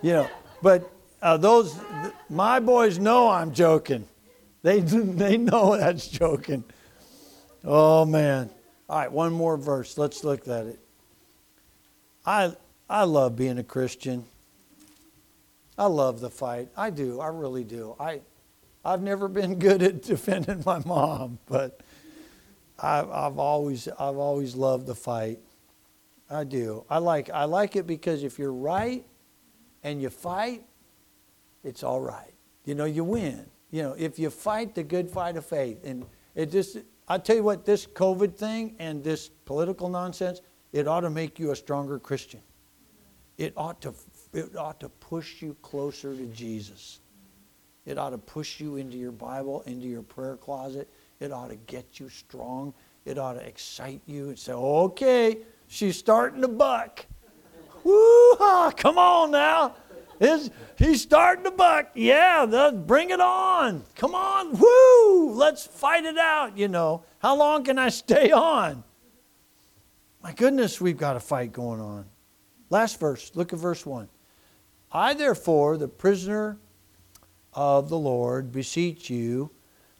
You 0.00 0.12
know, 0.12 0.28
but 0.62 0.90
uh, 1.20 1.36
those 1.36 1.78
my 2.30 2.60
boys 2.60 2.98
know 2.98 3.28
I'm 3.28 3.52
joking. 3.52 4.08
They, 4.66 4.80
they 4.80 5.36
know 5.36 5.76
that's 5.76 6.08
joking. 6.08 6.64
Oh, 7.64 8.04
man. 8.04 8.50
All 8.88 8.98
right, 8.98 9.10
one 9.10 9.32
more 9.32 9.56
verse. 9.56 9.96
Let's 9.96 10.24
look 10.24 10.48
at 10.48 10.66
it. 10.66 10.80
I, 12.24 12.52
I 12.88 13.04
love 13.04 13.36
being 13.36 13.58
a 13.58 13.64
Christian. 13.64 14.24
I 15.76 15.86
love 15.86 16.20
the 16.20 16.30
fight. 16.30 16.68
I 16.76 16.90
do. 16.90 17.20
I 17.20 17.28
really 17.28 17.64
do. 17.64 17.96
I, 17.98 18.20
I've 18.84 19.02
never 19.02 19.28
been 19.28 19.58
good 19.58 19.82
at 19.82 20.02
defending 20.02 20.62
my 20.64 20.80
mom, 20.84 21.38
but 21.46 21.80
I, 22.78 23.00
I've 23.00 23.38
always, 23.38 23.88
I've 23.88 24.16
always 24.16 24.54
loved 24.54 24.86
the 24.86 24.94
fight. 24.94 25.40
I 26.30 26.44
do. 26.44 26.84
I 26.90 26.98
like, 26.98 27.30
I 27.30 27.44
like 27.44 27.76
it 27.76 27.86
because 27.86 28.22
if 28.22 28.38
you're 28.38 28.52
right 28.52 29.04
and 29.82 30.00
you 30.00 30.10
fight, 30.10 30.64
it's 31.62 31.82
all 31.82 32.00
right. 32.00 32.32
You 32.64 32.74
know, 32.74 32.84
you 32.84 33.04
win. 33.04 33.46
You 33.70 33.82
know, 33.82 33.94
if 33.98 34.18
you 34.18 34.30
fight 34.30 34.74
the 34.74 34.82
good 34.82 35.10
fight 35.10 35.36
of 35.36 35.44
faith, 35.44 35.84
and 35.84 36.04
it 36.34 36.50
just, 36.50 36.78
I 37.08 37.18
tell 37.18 37.36
you 37.36 37.42
what, 37.42 37.64
this 37.64 37.86
COVID 37.86 38.34
thing 38.34 38.76
and 38.78 39.02
this 39.02 39.28
political 39.28 39.88
nonsense, 39.88 40.40
it 40.72 40.86
ought 40.86 41.00
to 41.00 41.10
make 41.10 41.38
you 41.38 41.50
a 41.50 41.56
stronger 41.56 41.98
Christian. 41.98 42.40
It 43.38 43.52
ought 43.56 43.80
to, 43.82 43.94
it 44.32 44.56
ought 44.56 44.80
to 44.80 44.88
push 44.88 45.42
you 45.42 45.56
closer 45.62 46.14
to 46.14 46.26
Jesus. 46.26 47.00
It 47.84 47.98
ought 47.98 48.10
to 48.10 48.18
push 48.18 48.60
you 48.60 48.76
into 48.76 48.96
your 48.96 49.12
Bible, 49.12 49.62
into 49.66 49.86
your 49.86 50.02
prayer 50.02 50.36
closet. 50.36 50.88
It 51.20 51.32
ought 51.32 51.50
to 51.50 51.56
get 51.56 52.00
you 52.00 52.08
strong. 52.08 52.74
It 53.04 53.18
ought 53.18 53.34
to 53.34 53.46
excite 53.46 54.02
you 54.06 54.30
and 54.30 54.38
say, 54.38 54.52
okay, 54.52 55.38
she's 55.68 55.96
starting 55.96 56.40
to 56.42 56.48
buck. 56.48 57.06
Woo 57.84 58.36
come 58.76 58.98
on 58.98 59.30
now. 59.30 59.74
Is 60.18 60.50
he's 60.76 61.02
starting 61.02 61.44
to 61.44 61.50
buck. 61.50 61.90
Yeah, 61.94 62.70
bring 62.86 63.10
it 63.10 63.20
on. 63.20 63.84
Come 63.94 64.14
on, 64.14 64.58
woo! 64.58 65.32
Let's 65.32 65.66
fight 65.66 66.04
it 66.04 66.16
out. 66.16 66.56
You 66.56 66.68
know, 66.68 67.04
how 67.18 67.36
long 67.36 67.64
can 67.64 67.78
I 67.78 67.90
stay 67.90 68.32
on? 68.32 68.82
My 70.22 70.32
goodness, 70.32 70.80
we've 70.80 70.96
got 70.96 71.16
a 71.16 71.20
fight 71.20 71.52
going 71.52 71.80
on. 71.80 72.06
Last 72.70 72.98
verse. 72.98 73.32
Look 73.34 73.52
at 73.52 73.58
verse 73.58 73.86
one. 73.86 74.08
I 74.92 75.14
therefore, 75.14 75.76
the 75.76 75.88
prisoner 75.88 76.58
of 77.52 77.88
the 77.88 77.98
Lord, 77.98 78.52
beseech 78.52 79.10
you 79.10 79.50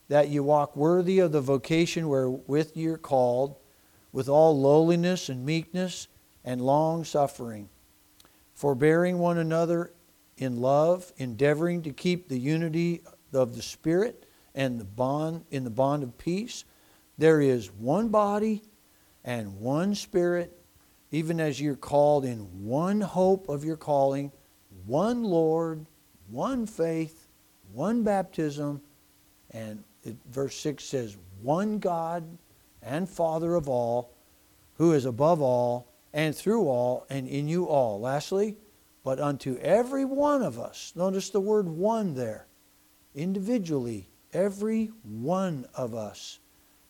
that 0.08 0.28
you 0.28 0.42
walk 0.42 0.76
worthy 0.76 1.18
of 1.18 1.32
the 1.32 1.40
vocation 1.40 2.08
wherewith 2.08 2.72
you're 2.74 2.98
called, 2.98 3.56
with 4.12 4.28
all 4.28 4.58
lowliness 4.58 5.28
and 5.28 5.44
meekness 5.44 6.08
and 6.44 6.60
long 6.60 7.04
suffering, 7.04 7.68
forbearing 8.54 9.18
one 9.18 9.38
another 9.38 9.92
in 10.38 10.60
love, 10.60 11.12
endeavoring 11.16 11.82
to 11.82 11.92
keep 11.92 12.28
the 12.28 12.38
unity 12.38 13.02
of 13.32 13.56
the 13.56 13.62
Spirit 13.62 14.26
and 14.54 14.78
the 14.80 14.84
bond 14.84 15.44
in 15.50 15.64
the 15.64 15.70
bond 15.70 16.02
of 16.02 16.16
peace. 16.16 16.64
There 17.18 17.40
is 17.40 17.72
one 17.72 18.08
body 18.08 18.62
and 19.24 19.60
one 19.60 19.94
Spirit, 19.94 20.55
even 21.10 21.40
as 21.40 21.60
you're 21.60 21.76
called 21.76 22.24
in 22.24 22.38
one 22.64 23.00
hope 23.00 23.48
of 23.48 23.64
your 23.64 23.76
calling, 23.76 24.32
one 24.86 25.24
Lord, 25.24 25.86
one 26.30 26.66
faith, 26.66 27.28
one 27.72 28.02
baptism, 28.02 28.80
and 29.50 29.82
it, 30.02 30.16
verse 30.30 30.56
6 30.56 30.84
says, 30.84 31.16
one 31.42 31.78
God 31.78 32.24
and 32.82 33.08
Father 33.08 33.54
of 33.54 33.68
all, 33.68 34.10
who 34.78 34.92
is 34.92 35.04
above 35.04 35.40
all 35.40 35.88
and 36.12 36.34
through 36.34 36.68
all 36.68 37.06
and 37.10 37.28
in 37.28 37.48
you 37.48 37.66
all. 37.66 38.00
Lastly, 38.00 38.56
but 39.04 39.20
unto 39.20 39.56
every 39.58 40.04
one 40.04 40.42
of 40.42 40.58
us, 40.58 40.92
notice 40.96 41.30
the 41.30 41.40
word 41.40 41.68
one 41.68 42.14
there, 42.14 42.46
individually, 43.14 44.08
every 44.32 44.86
one 45.04 45.66
of 45.74 45.94
us 45.94 46.40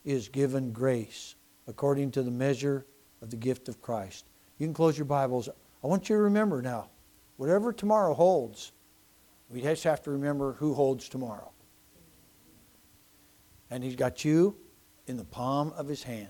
is 0.05 0.29
given 0.29 0.73
grace 0.73 1.35
according 1.67 2.11
to 2.13 2.23
the 2.23 2.31
measure 2.31 2.87
of 3.27 3.31
the 3.31 3.37
gift 3.37 3.69
of 3.69 3.83
Christ. 3.83 4.25
You 4.57 4.67
can 4.67 4.75
close 4.75 4.97
your 4.97 5.05
Bibles. 5.05 5.49
I 5.83 5.87
want 5.89 6.09
you 6.09 6.15
to 6.15 6.23
remember 6.23 6.63
now, 6.63 6.91
whatever 7.37 7.73
tomorrow 7.73 8.15
holds, 8.15 8.71
we 9.51 9.61
just 9.61 9.83
have 9.83 10.01
to 10.05 10.13
remember 10.13 10.53
who 10.53 10.75
holds 10.75 11.09
tomorrow. 11.09 11.51
And 13.69 13.83
He's 13.83 13.97
got 13.97 14.25
you 14.25 14.57
in 15.09 15.17
the 15.17 15.25
palm 15.25 15.73
of 15.77 15.89
His 15.89 16.05
hand. 16.05 16.29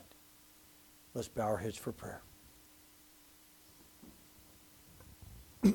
Let's 1.12 1.28
bow 1.28 1.44
our 1.44 1.58
heads 1.58 1.76
for 1.76 1.92
prayer. 1.92 2.22